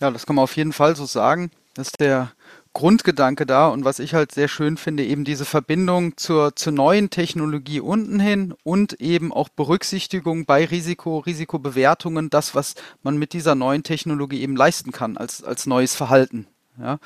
Ja, 0.00 0.10
das 0.10 0.26
kann 0.26 0.36
man 0.36 0.42
auf 0.42 0.56
jeden 0.56 0.72
Fall 0.72 0.94
so 0.94 1.06
sagen. 1.06 1.50
Das 1.74 1.88
ist 1.88 2.00
der 2.00 2.32
Grundgedanke 2.76 3.46
da 3.46 3.68
und 3.68 3.86
was 3.86 4.00
ich 4.00 4.12
halt 4.12 4.32
sehr 4.32 4.48
schön 4.48 4.76
finde, 4.76 5.02
eben 5.02 5.24
diese 5.24 5.46
Verbindung 5.46 6.18
zur, 6.18 6.54
zur 6.56 6.74
neuen 6.74 7.08
Technologie 7.08 7.80
unten 7.80 8.20
hin 8.20 8.52
und 8.64 9.00
eben 9.00 9.32
auch 9.32 9.48
Berücksichtigung 9.48 10.44
bei 10.44 10.62
Risiko, 10.62 11.20
Risikobewertungen, 11.20 12.28
das, 12.28 12.54
was 12.54 12.74
man 13.02 13.16
mit 13.16 13.32
dieser 13.32 13.54
neuen 13.54 13.82
Technologie 13.82 14.42
eben 14.42 14.56
leisten 14.56 14.92
kann 14.92 15.16
als, 15.16 15.42
als 15.42 15.64
neues 15.64 15.94
Verhalten. 15.94 16.46
Ja. 16.78 16.98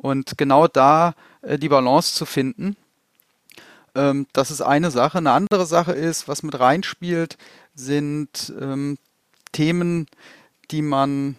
Und 0.00 0.38
genau 0.38 0.68
da 0.68 1.12
äh, 1.42 1.58
die 1.58 1.68
Balance 1.68 2.14
zu 2.14 2.24
finden. 2.24 2.74
Ähm, 3.94 4.26
das 4.32 4.50
ist 4.50 4.62
eine 4.62 4.90
Sache. 4.90 5.18
Eine 5.18 5.32
andere 5.32 5.66
Sache 5.66 5.92
ist, 5.92 6.28
was 6.28 6.42
mit 6.42 6.58
reinspielt, 6.58 7.36
sind 7.74 8.54
ähm, 8.58 8.96
Themen, 9.52 10.06
die 10.70 10.80
man 10.80 11.36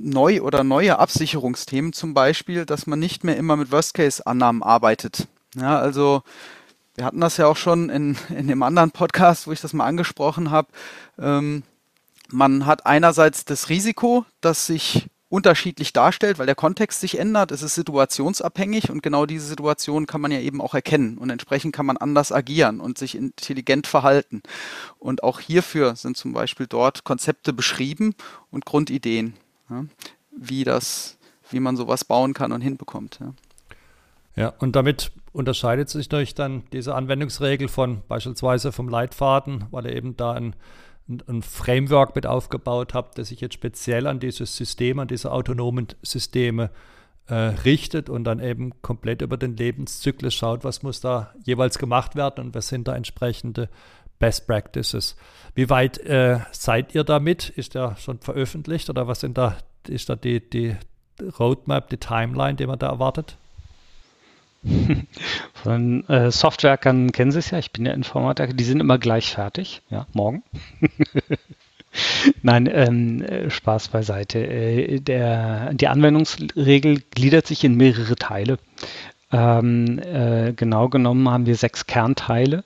neu 0.00 0.42
oder 0.42 0.64
neue 0.64 0.98
Absicherungsthemen 0.98 1.92
zum 1.92 2.14
Beispiel, 2.14 2.64
dass 2.64 2.86
man 2.86 2.98
nicht 2.98 3.24
mehr 3.24 3.36
immer 3.36 3.56
mit 3.56 3.70
Worst-Case-Annahmen 3.70 4.62
arbeitet. 4.62 5.28
Ja, 5.54 5.78
also 5.78 6.22
wir 6.94 7.04
hatten 7.04 7.20
das 7.20 7.36
ja 7.36 7.46
auch 7.46 7.56
schon 7.56 7.90
in, 7.90 8.16
in 8.30 8.48
dem 8.48 8.62
anderen 8.62 8.90
Podcast, 8.90 9.46
wo 9.46 9.52
ich 9.52 9.60
das 9.60 9.72
mal 9.72 9.86
angesprochen 9.86 10.50
habe. 10.50 10.68
Ähm, 11.18 11.62
man 12.30 12.64
hat 12.64 12.86
einerseits 12.86 13.44
das 13.44 13.68
Risiko, 13.68 14.24
dass 14.40 14.66
sich 14.66 15.08
unterschiedlich 15.32 15.94
darstellt, 15.94 16.38
weil 16.38 16.44
der 16.44 16.54
Kontext 16.54 17.00
sich 17.00 17.18
ändert. 17.18 17.52
Es 17.52 17.62
ist 17.62 17.74
situationsabhängig 17.74 18.90
und 18.90 19.02
genau 19.02 19.24
diese 19.24 19.46
Situation 19.46 20.04
kann 20.04 20.20
man 20.20 20.30
ja 20.30 20.40
eben 20.40 20.60
auch 20.60 20.74
erkennen 20.74 21.16
und 21.16 21.30
entsprechend 21.30 21.74
kann 21.74 21.86
man 21.86 21.96
anders 21.96 22.32
agieren 22.32 22.80
und 22.80 22.98
sich 22.98 23.14
intelligent 23.14 23.86
verhalten. 23.86 24.42
Und 24.98 25.22
auch 25.22 25.40
hierfür 25.40 25.96
sind 25.96 26.18
zum 26.18 26.34
Beispiel 26.34 26.66
dort 26.66 27.04
Konzepte 27.04 27.54
beschrieben 27.54 28.14
und 28.50 28.66
Grundideen, 28.66 29.32
ja, 29.72 29.84
wie 30.36 30.64
das, 30.64 31.18
wie 31.50 31.60
man 31.60 31.76
sowas 31.76 32.04
bauen 32.04 32.34
kann 32.34 32.52
und 32.52 32.60
hinbekommt. 32.60 33.18
Ja. 33.20 33.34
Ja, 34.34 34.48
und 34.60 34.76
damit 34.76 35.12
unterscheidet 35.32 35.90
sich 35.90 36.08
durch 36.08 36.34
dann 36.34 36.62
diese 36.72 36.94
Anwendungsregel 36.94 37.68
von 37.68 38.00
beispielsweise 38.08 38.72
vom 38.72 38.88
Leitfaden, 38.88 39.66
weil 39.70 39.86
er 39.86 39.94
eben 39.94 40.16
da 40.16 40.32
ein 40.32 40.56
ein 41.08 41.42
Framework 41.42 42.14
mit 42.14 42.26
aufgebaut 42.26 42.94
habe, 42.94 43.10
das 43.14 43.28
sich 43.28 43.40
jetzt 43.40 43.54
speziell 43.54 44.06
an 44.06 44.20
dieses 44.20 44.56
System, 44.56 44.98
an 44.98 45.08
diese 45.08 45.32
autonomen 45.32 45.88
Systeme 46.02 46.70
äh, 47.26 47.34
richtet 47.34 48.08
und 48.08 48.24
dann 48.24 48.40
eben 48.40 48.80
komplett 48.82 49.22
über 49.22 49.36
den 49.36 49.56
Lebenszyklus 49.56 50.34
schaut, 50.34 50.64
was 50.64 50.82
muss 50.82 51.00
da 51.00 51.32
jeweils 51.44 51.78
gemacht 51.78 52.14
werden 52.14 52.46
und 52.46 52.54
was 52.54 52.68
sind 52.68 52.88
da 52.88 52.96
entsprechende 52.96 53.68
Best 54.22 54.46
Practices. 54.46 55.16
Wie 55.56 55.68
weit 55.68 55.98
äh, 55.98 56.38
seid 56.52 56.94
ihr 56.94 57.02
damit? 57.02 57.48
Ist 57.50 57.74
der 57.74 57.96
schon 57.96 58.20
veröffentlicht 58.20 58.88
oder 58.88 59.08
was 59.08 59.18
sind 59.18 59.36
da, 59.36 59.56
ist 59.88 60.08
da 60.08 60.14
die, 60.14 60.38
die 60.38 60.76
Roadmap, 61.40 61.90
die 61.90 61.96
Timeline, 61.96 62.54
die 62.54 62.66
man 62.66 62.78
da 62.78 62.86
erwartet? 62.90 63.36
Von 65.54 66.08
äh, 66.08 66.30
Softwerkern 66.30 67.10
kennen 67.10 67.32
Sie 67.32 67.40
es 67.40 67.50
ja, 67.50 67.58
ich 67.58 67.72
bin 67.72 67.84
ja 67.84 67.92
Informatiker, 67.92 68.52
die 68.52 68.62
sind 68.62 68.78
immer 68.78 68.96
gleich 68.96 69.32
fertig, 69.32 69.82
ja, 69.90 70.06
morgen. 70.12 70.44
Nein, 72.42 72.70
ähm, 72.72 73.22
äh, 73.22 73.50
Spaß 73.50 73.88
beiseite. 73.88 74.38
Äh, 74.38 75.00
der, 75.00 75.74
die 75.74 75.88
Anwendungsregel 75.88 77.02
gliedert 77.10 77.48
sich 77.48 77.64
in 77.64 77.76
mehrere 77.76 78.14
Teile. 78.14 78.58
Ähm, 79.32 79.98
äh, 79.98 80.52
genau 80.52 80.88
genommen 80.90 81.28
haben 81.28 81.46
wir 81.46 81.56
sechs 81.56 81.86
Kernteile, 81.86 82.64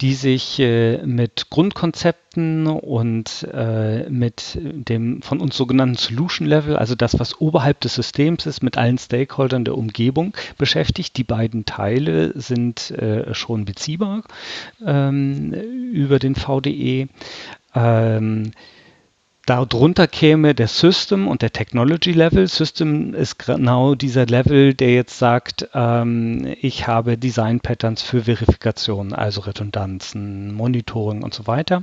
die 0.00 0.14
sich 0.14 0.58
äh, 0.58 0.98
mit 1.06 1.50
Grundkonzepten 1.50 2.66
und 2.66 3.46
äh, 3.52 4.10
mit 4.10 4.58
dem 4.60 5.22
von 5.22 5.40
uns 5.40 5.56
sogenannten 5.56 5.94
Solution 5.94 6.48
Level, 6.48 6.76
also 6.76 6.96
das, 6.96 7.20
was 7.20 7.40
oberhalb 7.40 7.80
des 7.80 7.94
Systems 7.94 8.46
ist, 8.46 8.62
mit 8.62 8.76
allen 8.76 8.98
Stakeholdern 8.98 9.64
der 9.64 9.78
Umgebung 9.78 10.34
beschäftigt. 10.58 11.16
Die 11.16 11.24
beiden 11.24 11.64
Teile 11.64 12.32
sind 12.34 12.90
äh, 12.90 13.32
schon 13.32 13.64
beziehbar 13.64 14.24
ähm, 14.84 15.52
über 15.92 16.18
den 16.18 16.34
VDE. 16.34 17.08
Ähm, 17.74 18.50
Darunter 19.50 20.06
käme 20.06 20.54
der 20.54 20.68
System 20.68 21.26
und 21.26 21.42
der 21.42 21.50
Technology 21.52 22.12
Level. 22.12 22.46
System 22.46 23.14
ist 23.14 23.36
genau 23.36 23.96
dieser 23.96 24.24
Level, 24.26 24.74
der 24.74 24.94
jetzt 24.94 25.18
sagt, 25.18 25.68
ähm, 25.74 26.54
ich 26.60 26.86
habe 26.86 27.18
Design 27.18 27.58
Patterns 27.58 28.00
für 28.00 28.22
Verifikation, 28.22 29.12
also 29.12 29.40
Redundanzen, 29.40 30.54
Monitoring 30.54 31.24
und 31.24 31.34
so 31.34 31.48
weiter. 31.48 31.82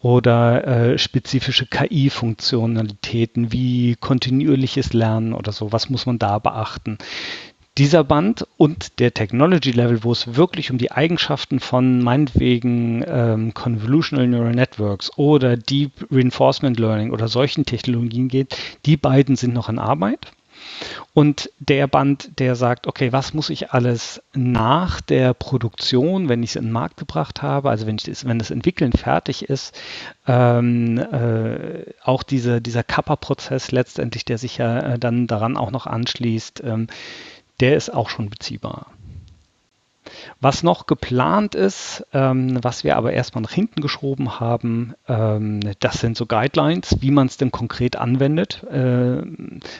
Oder 0.00 0.66
äh, 0.66 0.98
spezifische 0.98 1.66
KI-Funktionalitäten 1.66 3.52
wie 3.52 3.96
kontinuierliches 3.96 4.94
Lernen 4.94 5.34
oder 5.34 5.52
so. 5.52 5.72
Was 5.72 5.90
muss 5.90 6.06
man 6.06 6.18
da 6.18 6.38
beachten? 6.38 6.96
Dieser 7.76 8.04
Band 8.04 8.46
und 8.56 9.00
der 9.00 9.12
Technology 9.14 9.72
Level, 9.72 10.04
wo 10.04 10.12
es 10.12 10.36
wirklich 10.36 10.70
um 10.70 10.78
die 10.78 10.92
Eigenschaften 10.92 11.58
von 11.58 12.02
meinetwegen 12.02 13.04
ähm, 13.06 13.52
Convolutional 13.52 14.28
Neural 14.28 14.54
Networks 14.54 15.10
oder 15.18 15.56
Deep 15.56 15.92
Reinforcement 16.10 16.78
Learning 16.78 17.10
oder 17.10 17.26
solchen 17.26 17.66
Technologien 17.66 18.28
geht, 18.28 18.56
die 18.86 18.96
beiden 18.96 19.34
sind 19.34 19.54
noch 19.54 19.68
in 19.68 19.78
Arbeit. 19.78 20.30
Und 21.12 21.50
der 21.58 21.86
Band, 21.86 22.38
der 22.38 22.54
sagt, 22.56 22.86
okay, 22.86 23.12
was 23.12 23.34
muss 23.34 23.50
ich 23.50 23.70
alles 23.72 24.22
nach 24.32 25.00
der 25.00 25.34
Produktion, 25.34 26.28
wenn 26.28 26.42
ich 26.42 26.50
es 26.50 26.56
in 26.56 26.64
den 26.64 26.72
Markt 26.72 26.96
gebracht 26.96 27.42
habe, 27.42 27.70
also 27.70 27.86
wenn, 27.86 27.96
ich 27.96 28.04
das, 28.04 28.24
wenn 28.24 28.38
das 28.38 28.50
Entwickeln 28.50 28.92
fertig 28.92 29.48
ist, 29.48 29.78
ähm, 30.26 30.98
äh, 30.98 31.84
auch 32.02 32.22
diese, 32.22 32.60
dieser 32.60 32.82
Kappa-Prozess 32.82 33.72
letztendlich, 33.72 34.24
der 34.24 34.38
sich 34.38 34.58
ja 34.58 34.94
äh, 34.94 34.98
dann 34.98 35.26
daran 35.26 35.56
auch 35.56 35.70
noch 35.70 35.86
anschließt, 35.86 36.62
ähm, 36.64 36.86
der 37.64 37.78
ist 37.78 37.88
auch 37.88 38.10
schon 38.10 38.28
beziehbar. 38.28 38.88
Was 40.38 40.62
noch 40.62 40.84
geplant 40.84 41.54
ist, 41.54 42.04
ähm, 42.12 42.62
was 42.62 42.84
wir 42.84 42.98
aber 42.98 43.14
erstmal 43.14 43.40
nach 43.40 43.52
hinten 43.52 43.80
geschoben 43.80 44.38
haben, 44.38 44.92
ähm, 45.08 45.60
das 45.80 46.00
sind 46.00 46.14
so 46.14 46.26
Guidelines, 46.26 46.98
wie 47.00 47.10
man 47.10 47.26
es 47.26 47.38
denn 47.38 47.50
konkret 47.50 47.96
anwendet. 47.96 48.62
Äh, 48.64 49.22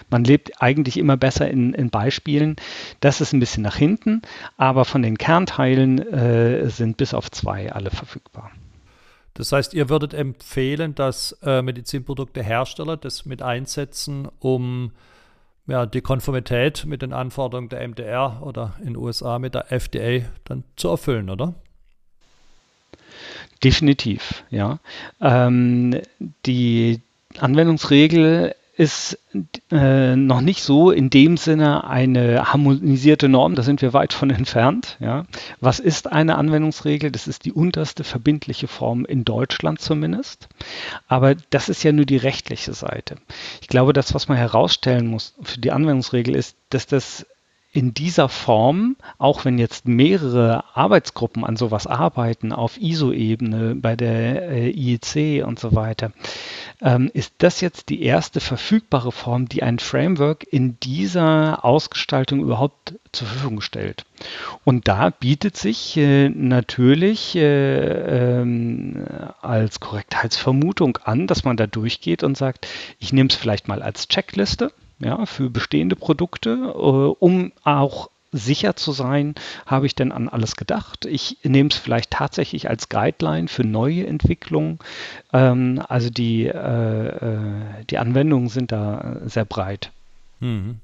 man 0.09 0.25
lebt 0.25 0.63
eigentlich 0.63 0.97
immer 0.97 1.19
besser 1.19 1.51
in, 1.51 1.75
in, 1.75 1.91
Beispielen. 1.91 2.57
Das 3.01 3.21
ist 3.21 3.35
ein 3.35 3.41
bisschen 3.41 3.65
nach 3.65 3.77
hinten, 3.77 4.23
aber 4.57 4.87
von 4.87 5.03
den 5.03 5.19
Kernteilen 5.19 5.99
äh, 5.99 6.71
sind 6.71 6.97
bis 6.97 7.13
auf 7.13 7.31
zwei 7.31 7.71
alle 7.71 7.91
verfügbar. 7.91 8.51
Das 9.35 9.53
heißt, 9.53 9.75
ihr 9.75 9.91
würdet 9.91 10.15
empfehlen, 10.15 10.95
dass 10.95 11.37
äh, 11.43 11.61
Medizinproduktehersteller 11.61 12.97
das 12.97 13.27
mit 13.27 13.43
einsetzen, 13.43 14.27
um 14.41 14.93
ja, 15.67 15.87
die 15.87 16.01
Konformität 16.01 16.85
mit 16.85 17.03
den 17.03 17.13
Anforderungen 17.13 17.69
der 17.69 17.87
MDR 17.87 18.43
oder 18.43 18.75
in 18.81 18.87
den 18.87 18.97
USA 18.97 19.39
mit 19.39 19.55
der 19.55 19.73
FDA 19.73 20.27
dann 20.45 20.65
zu 20.77 20.89
erfüllen, 20.89 21.31
oder? 21.31 21.55
Definitiv, 23.63 24.45
ja. 24.51 24.79
Ähm, 25.21 26.01
die 26.45 27.01
Anwendungsregel 27.39 28.55
ist 28.77 29.19
äh, 29.71 30.17
noch 30.17 30.41
nicht 30.41 30.63
so 30.63 30.91
in 30.91 31.09
dem 31.09 31.37
Sinne 31.37 31.85
eine 31.85 32.53
harmonisierte 32.53 33.29
Norm, 33.29 33.55
da 33.55 33.63
sind 33.63 33.83
wir 33.83 33.93
weit 33.93 34.13
von 34.13 34.31
entfernt. 34.31 34.97
Ja. 35.01 35.25
Was 35.61 35.79
ist 35.79 36.11
eine 36.11 36.37
Anwendungsregel? 36.37 37.11
Das 37.11 37.29
ist 37.29 37.45
die 37.45 37.53
unterste 37.53 38.05
verbindliche 38.05 38.67
Form 38.67 39.05
in 39.05 39.25
Deutschland 39.25 39.81
zumindest. 39.81 40.49
Aber 41.07 41.35
das 41.51 41.69
ist 41.69 41.83
ja 41.85 41.93
nur 41.93 42.07
die 42.07 42.17
rechtliche 42.17 42.73
Seite. 42.73 43.17
Ich 43.61 43.69
glaube, 43.69 43.93
das, 43.93 44.15
was 44.15 44.29
man 44.29 44.39
herausstellen 44.39 45.07
muss 45.07 45.35
für 45.43 45.61
die 45.61 45.71
Anwendungsregel, 45.71 46.35
ist, 46.35 46.57
dass 46.71 46.87
das 46.87 47.27
in 47.75 47.93
dieser 47.93 48.29
Form, 48.29 48.95
auch 49.19 49.45
wenn 49.45 49.59
jetzt 49.59 49.89
mehrere 49.89 50.65
Arbeitsgruppen 50.77 51.45
an 51.45 51.57
sowas 51.57 51.89
arbeiten, 51.89 52.53
auf 52.53 52.81
ISO-Ebene, 52.81 53.75
bei 53.75 53.97
der 53.97 54.49
äh, 54.49 54.71
IEC 54.71 55.45
und 55.45 55.59
so 55.59 55.75
weiter, 55.75 56.13
ähm, 56.81 57.11
ist 57.13 57.35
das 57.39 57.61
jetzt 57.61 57.89
die 57.89 58.03
erste 58.03 58.39
verfügbare 58.39 59.11
Form, 59.11 59.49
die 59.49 59.65
ein 59.65 59.81
Framework 59.81 60.47
in 60.49 60.79
dieser 60.79 61.65
Ausgestaltung 61.65 62.41
überhaupt 62.41 62.95
zur 63.11 63.27
Verfügung 63.27 63.61
stellt. 63.61 64.07
Und 64.63 64.87
da 64.87 65.11
bietet 65.11 65.57
sich 65.57 65.97
äh, 65.97 66.29
natürlich 66.29 67.35
äh, 67.35 68.41
ähm, 68.41 69.05
als 69.43 69.81
Korrektheitsvermutung 69.81 70.99
an, 71.03 71.27
dass 71.27 71.43
man 71.43 71.57
da 71.57 71.67
durchgeht 71.67 72.23
und 72.23 72.37
sagt, 72.37 72.69
ich 73.01 73.13
nehme 73.13 73.31
es 73.31 73.35
vielleicht 73.35 73.67
mal 73.67 73.83
als 73.83 74.07
Checkliste 74.07 74.71
ja, 74.99 75.27
für 75.27 75.51
bestehende 75.51 75.97
Produkte, 75.97 76.51
äh, 76.51 76.79
um 76.79 77.53
auch 77.65 78.11
sicher 78.33 78.75
zu 78.75 78.93
sein, 78.93 79.35
habe 79.65 79.87
ich 79.87 79.95
denn 79.95 80.11
an 80.11 80.29
alles 80.29 80.57
gedacht? 80.57 81.07
Ich 81.07 81.39
nehme 81.45 81.71
es 81.71 81.77
vielleicht 81.77 82.11
tatsächlich 82.11 82.69
als 82.69 82.89
Guideline 82.89 83.47
für 83.49 83.65
neue 83.65 84.07
Entwicklungen. 84.07 84.81
Ähm, 85.33 85.81
also 85.89 86.11
die, 86.11 86.47
äh, 86.47 87.07
äh 87.07 87.85
die 87.91 87.99
Anwendungen 87.99 88.49
sind 88.49 88.73
da 88.73 89.19
sehr 89.25 89.45
breit. 89.45 89.93
Mhm. 90.41 90.81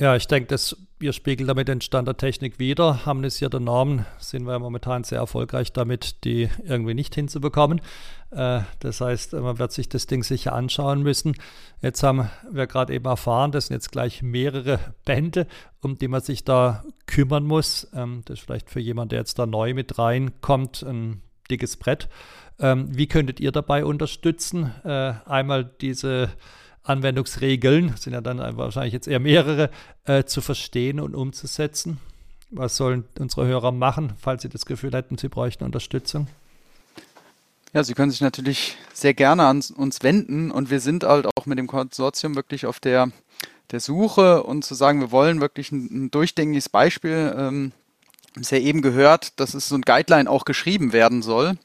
Ja, 0.00 0.14
ich 0.14 0.28
denke, 0.28 0.46
das 0.46 0.76
wir 1.00 1.12
spiegeln 1.12 1.48
damit 1.48 1.66
den 1.66 1.80
Stand 1.80 2.06
der 2.06 2.16
Technik 2.16 2.60
wieder. 2.60 3.04
Harmonisierte 3.04 3.58
Normen 3.58 4.06
sind 4.18 4.46
wir 4.46 4.56
momentan 4.60 5.02
sehr 5.02 5.18
erfolgreich 5.18 5.72
damit, 5.72 6.22
die 6.22 6.48
irgendwie 6.64 6.94
nicht 6.94 7.16
hinzubekommen. 7.16 7.80
Äh, 8.30 8.60
das 8.78 9.00
heißt, 9.00 9.32
man 9.32 9.58
wird 9.58 9.72
sich 9.72 9.88
das 9.88 10.06
Ding 10.06 10.22
sicher 10.22 10.52
anschauen 10.52 11.02
müssen. 11.02 11.34
Jetzt 11.82 12.04
haben 12.04 12.30
wir 12.48 12.68
gerade 12.68 12.94
eben 12.94 13.06
erfahren, 13.06 13.50
das 13.50 13.66
sind 13.66 13.74
jetzt 13.74 13.90
gleich 13.90 14.22
mehrere 14.22 14.78
Bände, 15.04 15.48
um 15.80 15.98
die 15.98 16.06
man 16.08 16.20
sich 16.20 16.44
da 16.44 16.84
kümmern 17.06 17.44
muss. 17.44 17.88
Ähm, 17.92 18.22
das 18.24 18.38
ist 18.38 18.44
vielleicht 18.44 18.70
für 18.70 18.80
jemanden, 18.80 19.10
der 19.10 19.18
jetzt 19.18 19.38
da 19.40 19.46
neu 19.46 19.74
mit 19.74 19.98
reinkommt, 19.98 20.84
ein 20.84 21.22
dickes 21.50 21.76
Brett. 21.76 22.08
Ähm, 22.60 22.86
wie 22.96 23.08
könntet 23.08 23.40
ihr 23.40 23.50
dabei 23.50 23.84
unterstützen? 23.84 24.72
Äh, 24.84 25.14
einmal 25.26 25.64
diese 25.64 26.28
Anwendungsregeln, 26.88 27.94
sind 27.96 28.12
ja 28.12 28.20
dann 28.20 28.38
wahrscheinlich 28.56 28.92
jetzt 28.92 29.08
eher 29.08 29.20
mehrere, 29.20 29.70
äh, 30.04 30.24
zu 30.24 30.40
verstehen 30.40 31.00
und 31.00 31.14
umzusetzen. 31.14 31.98
Was 32.50 32.76
sollen 32.76 33.04
unsere 33.18 33.46
Hörer 33.46 33.72
machen, 33.72 34.14
falls 34.18 34.42
sie 34.42 34.48
das 34.48 34.64
Gefühl 34.64 34.92
hätten, 34.92 35.18
sie 35.18 35.28
bräuchten 35.28 35.64
Unterstützung? 35.64 36.28
Ja, 37.74 37.84
Sie 37.84 37.92
können 37.92 38.10
sich 38.10 38.22
natürlich 38.22 38.76
sehr 38.94 39.12
gerne 39.12 39.44
an 39.44 39.62
uns 39.76 40.02
wenden 40.02 40.50
und 40.50 40.70
wir 40.70 40.80
sind 40.80 41.04
halt 41.04 41.26
auch 41.26 41.44
mit 41.44 41.58
dem 41.58 41.66
Konsortium 41.66 42.34
wirklich 42.34 42.64
auf 42.64 42.80
der, 42.80 43.10
der 43.70 43.80
Suche 43.80 44.42
und 44.42 44.64
zu 44.64 44.74
sagen, 44.74 45.00
wir 45.00 45.10
wollen 45.10 45.42
wirklich 45.42 45.70
ein, 45.70 46.06
ein 46.06 46.10
durchgängiges 46.10 46.70
Beispiel. 46.70 47.34
Ähm, 47.36 47.72
ist 48.40 48.52
ja 48.52 48.58
eben 48.58 48.82
gehört, 48.82 49.38
dass 49.40 49.54
es 49.54 49.68
so 49.68 49.74
ein 49.74 49.82
Guideline 49.82 50.30
auch 50.30 50.44
geschrieben 50.44 50.92
werden 50.92 51.22
soll. 51.22 51.56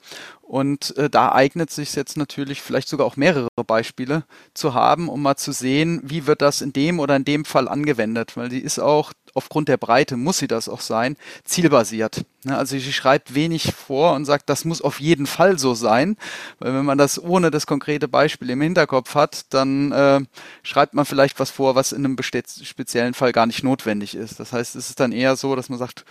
Und 0.41 0.95
äh, 0.97 1.09
da 1.09 1.31
eignet 1.31 1.71
sich 1.71 1.95
jetzt 1.95 2.17
natürlich 2.17 2.61
vielleicht 2.61 2.87
sogar 2.87 3.07
auch 3.07 3.15
mehrere 3.15 3.47
Beispiele 3.65 4.23
zu 4.53 4.73
haben, 4.73 5.09
um 5.09 5.21
mal 5.21 5.37
zu 5.37 5.51
sehen, 5.51 6.01
wie 6.03 6.27
wird 6.27 6.41
das 6.41 6.61
in 6.61 6.73
dem 6.73 6.99
oder 6.99 7.15
in 7.15 7.25
dem 7.25 7.45
Fall 7.45 7.67
angewendet, 7.67 8.37
weil 8.37 8.49
die 8.49 8.59
ist 8.59 8.77
auch 8.77 9.13
aufgrund 9.33 9.67
der 9.67 9.77
Breite, 9.77 10.15
muss 10.17 10.37
sie 10.37 10.47
das 10.47 10.69
auch 10.69 10.81
sein, 10.81 11.17
zielbasiert. 11.43 12.25
Ne, 12.43 12.57
also 12.57 12.77
sie 12.77 12.93
schreibt 12.93 13.33
wenig 13.33 13.73
vor 13.73 14.13
und 14.13 14.25
sagt, 14.25 14.49
das 14.49 14.65
muss 14.65 14.81
auf 14.81 14.99
jeden 14.99 15.25
Fall 15.25 15.57
so 15.57 15.73
sein, 15.73 16.17
weil 16.59 16.73
wenn 16.73 16.85
man 16.85 16.97
das 16.97 17.19
ohne 17.21 17.49
das 17.49 17.65
konkrete 17.65 18.07
Beispiel 18.07 18.49
im 18.49 18.61
Hinterkopf 18.61 19.15
hat, 19.15 19.45
dann 19.53 19.91
äh, 19.91 20.21
schreibt 20.61 20.93
man 20.93 21.05
vielleicht 21.05 21.39
was 21.39 21.49
vor, 21.49 21.75
was 21.75 21.93
in 21.93 22.05
einem 22.05 22.17
speziellen 22.21 23.13
Fall 23.13 23.31
gar 23.31 23.45
nicht 23.45 23.63
notwendig 23.63 24.13
ist. 24.13 24.39
Das 24.39 24.53
heißt, 24.53 24.75
es 24.75 24.89
ist 24.89 24.99
dann 24.99 25.11
eher 25.11 25.35
so, 25.35 25.55
dass 25.55 25.69
man 25.69 25.79
sagt, 25.79 26.05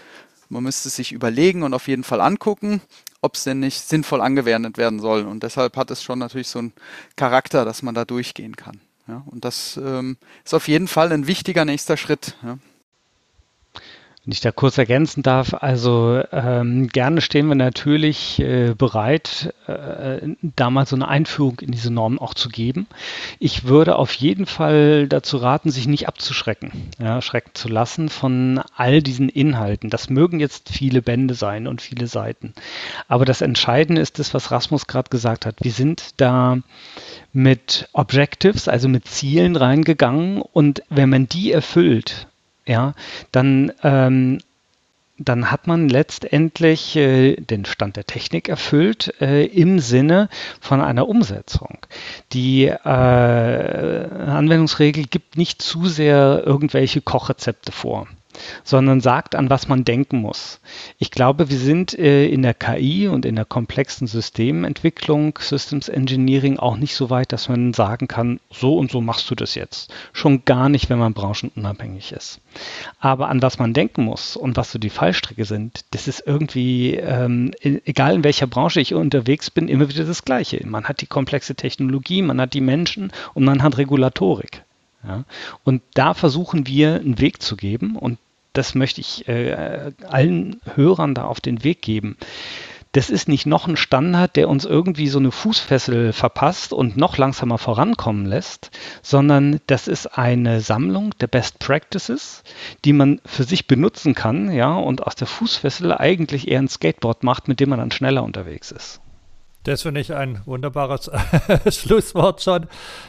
man 0.53 0.63
müsste 0.63 0.91
sich 0.91 1.13
überlegen 1.13 1.63
und 1.63 1.75
auf 1.75 1.89
jeden 1.89 2.05
Fall 2.05 2.21
angucken, 2.21 2.83
ob 3.21 3.35
es 3.35 3.45
denn 3.45 3.61
nicht 3.61 3.81
sinnvoll 3.81 4.21
angewendet 4.21 4.77
werden 4.77 5.01
soll. 5.01 5.25
Und 5.25 5.43
deshalb 5.43 5.77
hat 5.77 5.91
es 5.91 6.03
schon 6.03 6.19
natürlich 6.19 6.49
so 6.49 6.59
einen 6.59 6.73
Charakter, 7.17 7.65
dass 7.65 7.83
man 7.83 7.95
da 7.95 8.05
durchgehen 8.05 8.55
kann. 8.55 8.81
Ja, 9.09 9.23
und 9.27 9.45
das 9.45 9.81
ähm, 9.83 10.17
ist 10.45 10.55
auf 10.55 10.69
jeden 10.69 10.89
Fall 10.89 11.11
ein 11.13 11.27
wichtiger 11.27 11.65
nächster 11.65 11.97
Schritt. 11.97 12.37
Ja. 12.43 12.59
Wenn 14.25 14.33
ich 14.33 14.41
da 14.41 14.53
kurz 14.53 14.79
ergänzen 14.79 15.25
darf, 15.25 15.53
also 15.53 16.23
ähm, 16.31 16.87
gerne 16.87 17.21
stehen 17.21 17.49
wir 17.49 17.57
natürlich 17.57 18.39
äh, 18.39 18.73
bereit, 18.73 19.53
äh, 19.67 20.21
da 20.43 20.71
mal 20.71 20.87
so 20.87 20.95
eine 20.95 21.09
Einführung 21.09 21.59
in 21.59 21.73
diese 21.73 21.93
Normen 21.93 22.21
auch 22.21 22.35
zu 22.35 22.49
geben. 22.49 22.87
Ich 23.41 23.65
würde 23.65 23.97
auf 23.97 24.13
jeden 24.13 24.47
Fall 24.47 25.09
dazu 25.09 25.39
raten, 25.39 25.73
sich 25.73 25.89
nicht 25.89 26.07
abzuschrecken, 26.07 26.71
ja, 27.01 27.21
schrecken 27.21 27.51
zu 27.55 27.67
lassen 27.67 28.09
von 28.09 28.61
all 28.77 29.03
diesen 29.03 29.29
Inhalten. 29.29 29.91
Das 29.91 30.09
mögen 30.09 30.39
jetzt 30.39 30.69
viele 30.69 31.03
Bände 31.03 31.35
sein 31.35 31.67
und 31.67 31.83
viele 31.83 32.07
Seiten. 32.07 32.55
Aber 33.09 33.25
das 33.25 33.41
Entscheidende 33.41 34.01
ist 34.01 34.21
das, 34.21 34.35
was 34.35 34.53
Rasmus 34.53 34.87
gerade 34.87 35.11
gesagt 35.11 35.47
hat. 35.47 35.57
Wir 35.63 35.73
sind 35.73 36.21
da 36.21 36.59
mit 37.33 37.89
Objectives, 37.93 38.69
also 38.69 38.89
mit 38.89 39.09
Zielen 39.09 39.57
reingegangen 39.57 40.43
und 40.43 40.85
wenn 40.91 41.11
man 41.11 41.29
die 41.29 41.51
erfüllt, 41.51 42.29
ja, 42.67 42.95
dann, 43.33 43.73
ähm, 43.83 44.39
dann 45.19 45.51
hat 45.51 45.67
man 45.67 45.89
letztendlich 45.89 46.97
äh, 46.97 47.37
den 47.37 47.65
Stand 47.65 47.97
der 47.97 48.07
Technik 48.07 48.49
erfüllt 48.49 49.15
äh, 49.21 49.47
im 49.47 49.79
Sinne 49.79 50.29
von 50.61 50.81
einer 50.81 51.09
Umsetzung. 51.09 51.79
Die 52.33 52.67
äh, 52.67 52.79
Anwendungsregel 52.79 55.05
gibt 55.05 55.37
nicht 55.37 55.63
zu 55.63 55.87
sehr 55.87 56.43
irgendwelche 56.45 57.01
Kochrezepte 57.01 57.73
vor 57.73 58.09
sondern 58.65 59.01
sagt, 59.01 59.35
an 59.35 59.51
was 59.51 59.69
man 59.69 59.85
denken 59.85 60.19
muss. 60.19 60.61
Ich 60.99 61.11
glaube, 61.11 61.51
wir 61.51 61.59
sind 61.59 61.99
äh, 61.99 62.27
in 62.27 62.43
der 62.43 62.55
KI 62.55 63.09
und 63.09 63.25
in 63.25 63.37
der 63.37 63.45
komplexen 63.45 64.07
Systementwicklung, 64.07 65.39
Systems 65.41 65.89
Engineering 65.89 66.59
auch 66.59 66.77
nicht 66.77 66.95
so 66.95 67.11
weit, 67.11 67.33
dass 67.33 67.49
man 67.49 67.73
sagen 67.75 68.09
kann, 68.09 68.41
so 68.51 68.77
und 68.77 68.91
so 68.91 69.01
machst 69.01 69.31
du 69.31 69.35
das 69.35 69.55
jetzt. 69.55 69.93
Schon 70.13 70.45
gar 70.45 70.69
nicht, 70.69 70.91
wenn 70.91 70.99
man 70.99 71.15
branchenunabhängig 71.15 72.13
ist. 72.13 72.41
Aber 72.99 73.29
an 73.29 73.43
was 73.43 73.59
man 73.59 73.73
denken 73.73 74.05
muss 74.05 74.37
und 74.37 74.57
was 74.57 74.73
so 74.73 74.79
die 74.79 74.91
Fallstricke 74.91 75.45
sind, 75.45 75.85
das 75.91 76.09
ist 76.09 76.25
irgendwie, 76.27 76.95
ähm, 76.97 77.53
egal 77.63 78.15
in 78.15 78.25
welcher 78.25 78.47
Branche 78.47 78.81
ich 78.81 78.95
unterwegs 78.95 79.51
bin, 79.51 79.69
immer 79.69 79.89
wieder 79.89 80.05
das 80.05 80.25
Gleiche. 80.25 80.61
Man 80.67 80.85
hat 80.85 81.01
die 81.01 81.07
komplexe 81.07 81.55
Technologie, 81.55 82.23
man 82.23 82.41
hat 82.41 82.55
die 82.55 82.61
Menschen 82.61 83.13
und 83.35 83.45
man 83.45 83.63
hat 83.63 83.79
Regulatorik. 83.79 84.63
Ja? 85.07 85.25
Und 85.65 85.83
da 85.95 86.15
versuchen 86.15 86.67
wir 86.67 86.97
einen 86.97 87.19
Weg 87.19 87.43
zu 87.43 87.57
geben 87.57 87.97
und 87.97 88.19
das 88.53 88.75
möchte 88.75 89.01
ich 89.01 89.29
äh, 89.29 89.93
allen 90.09 90.61
Hörern 90.75 91.15
da 91.15 91.25
auf 91.25 91.41
den 91.41 91.65
Weg 91.65 91.83
geben. 91.83 92.17
Das 92.93 93.09
ist 93.09 93.27
nicht 93.27 93.47
noch 93.47 93.67
ein 93.67 93.79
Standard, 93.79 94.37
der 94.37 94.51
uns 94.51 94.67
irgendwie 94.67 95.09
so 95.09 95.19
eine 95.19 95.31
Fußfessel 95.31 96.13
verpasst 96.13 96.75
und 96.75 96.99
noch 96.99 97.17
langsamer 97.17 97.57
vorankommen 97.57 98.27
lässt, 98.27 98.71
sondern 99.01 99.61
das 99.67 99.89
ist 99.89 100.19
eine 100.19 100.61
Sammlung 100.61 101.13
der 101.19 101.27
Best 101.27 101.59
Practices, 101.59 102.43
die 102.85 102.93
man 102.93 103.23
für 103.25 103.45
sich 103.45 103.67
benutzen 103.67 104.15
kann, 104.15 104.53
ja, 104.53 104.75
und 104.75 105.07
aus 105.07 105.15
der 105.15 105.27
Fußfessel 105.27 105.95
eigentlich 105.95 106.49
eher 106.49 106.59
ein 106.59 106.69
Skateboard 106.69 107.23
macht, 107.23 107.49
mit 107.49 107.61
dem 107.61 107.71
man 107.71 107.79
dann 107.79 107.93
schneller 107.93 108.23
unterwegs 108.23 108.71
ist. 108.71 109.01
Das 109.65 109.83
finde 109.83 110.01
ich 110.01 110.13
ein 110.13 110.41
wunderbares 110.45 111.09
Schlusswort 111.71 112.43
schon. 112.43 112.67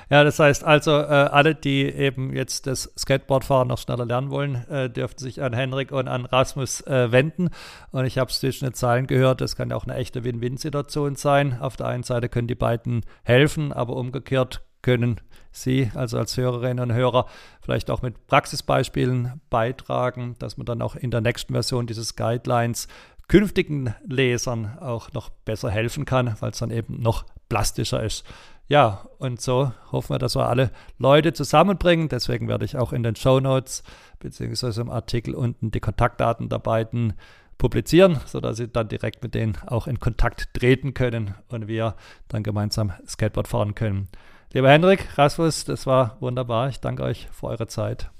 Ja, 0.09 0.23
das 0.23 0.37
heißt 0.37 0.63
also, 0.63 0.91
äh, 0.91 1.05
alle, 1.05 1.55
die 1.55 1.83
eben 1.85 2.35
jetzt 2.35 2.67
das 2.67 2.93
Skateboardfahren 2.97 3.67
noch 3.67 3.79
schneller 3.79 4.05
lernen 4.05 4.29
wollen, 4.29 4.55
äh, 4.69 4.89
dürften 4.89 5.23
sich 5.23 5.41
an 5.41 5.53
Henrik 5.53 5.91
und 5.91 6.07
an 6.07 6.25
Rasmus 6.25 6.81
äh, 6.81 7.11
wenden. 7.11 7.49
Und 7.91 8.05
ich 8.05 8.19
habe 8.19 8.29
es 8.29 8.39
zwischen 8.39 8.65
den 8.65 8.75
Zeilen 8.75 9.07
gehört, 9.07 9.41
das 9.41 9.55
kann 9.55 9.71
ja 9.71 9.75
auch 9.75 9.85
eine 9.85 9.95
echte 9.95 10.23
Win-Win-Situation 10.23 11.15
sein. 11.15 11.59
Auf 11.59 11.75
der 11.75 11.87
einen 11.87 12.03
Seite 12.03 12.29
können 12.29 12.47
die 12.47 12.55
beiden 12.55 13.01
helfen, 13.23 13.73
aber 13.73 13.95
umgekehrt 13.95 14.61
können 14.83 15.19
Sie, 15.55 15.91
also 15.93 16.17
als 16.17 16.35
Hörerinnen 16.35 16.89
und 16.89 16.95
Hörer, 16.95 17.27
vielleicht 17.61 17.91
auch 17.91 18.01
mit 18.01 18.25
Praxisbeispielen 18.27 19.39
beitragen, 19.51 20.35
dass 20.39 20.57
man 20.57 20.65
dann 20.65 20.81
auch 20.81 20.95
in 20.95 21.11
der 21.11 21.21
nächsten 21.21 21.53
Version 21.53 21.85
dieses 21.85 22.15
Guidelines 22.15 22.87
künftigen 23.33 23.95
Lesern 24.05 24.77
auch 24.77 25.11
noch 25.13 25.29
besser 25.29 25.71
helfen 25.71 26.05
kann, 26.05 26.35
weil 26.39 26.51
es 26.51 26.59
dann 26.59 26.69
eben 26.69 27.01
noch 27.01 27.25
plastischer 27.49 28.03
ist. 28.03 28.23
Ja, 28.67 29.07
und 29.17 29.41
so 29.41 29.71
hoffen 29.91 30.13
wir, 30.13 30.19
dass 30.19 30.35
wir 30.35 30.47
alle 30.47 30.69
Leute 30.99 31.33
zusammenbringen. 31.33 32.09
Deswegen 32.09 32.47
werde 32.47 32.65
ich 32.65 32.77
auch 32.77 32.93
in 32.93 33.01
den 33.01 33.15
Show 33.15 33.39
Notes 33.39 33.81
beziehungsweise 34.19 34.81
im 34.81 34.91
Artikel 34.91 35.33
unten 35.33 35.71
die 35.71 35.79
Kontaktdaten 35.79 36.47
der 36.47 36.59
beiden 36.59 37.13
publizieren, 37.57 38.19
sodass 38.27 38.57
Sie 38.57 38.67
dann 38.67 38.87
direkt 38.87 39.23
mit 39.23 39.33
denen 39.33 39.57
auch 39.65 39.87
in 39.87 39.99
Kontakt 39.99 40.53
treten 40.53 40.93
können 40.93 41.33
und 41.47 41.67
wir 41.67 41.95
dann 42.27 42.43
gemeinsam 42.43 42.93
Skateboard 43.07 43.47
fahren 43.47 43.73
können. 43.73 44.09
Lieber 44.51 44.69
Hendrik, 44.69 45.17
Rasmus, 45.17 45.65
das 45.65 45.87
war 45.87 46.17
wunderbar. 46.19 46.69
Ich 46.69 46.81
danke 46.81 47.01
euch 47.01 47.29
für 47.31 47.47
eure 47.47 47.65
Zeit. 47.65 48.11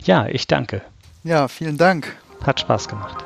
Ja, 0.00 0.28
ich 0.28 0.46
danke. 0.46 0.82
Ja, 1.24 1.48
vielen 1.48 1.78
Dank. 1.78 2.14
Hat 2.44 2.60
Spaß 2.60 2.86
gemacht. 2.86 3.24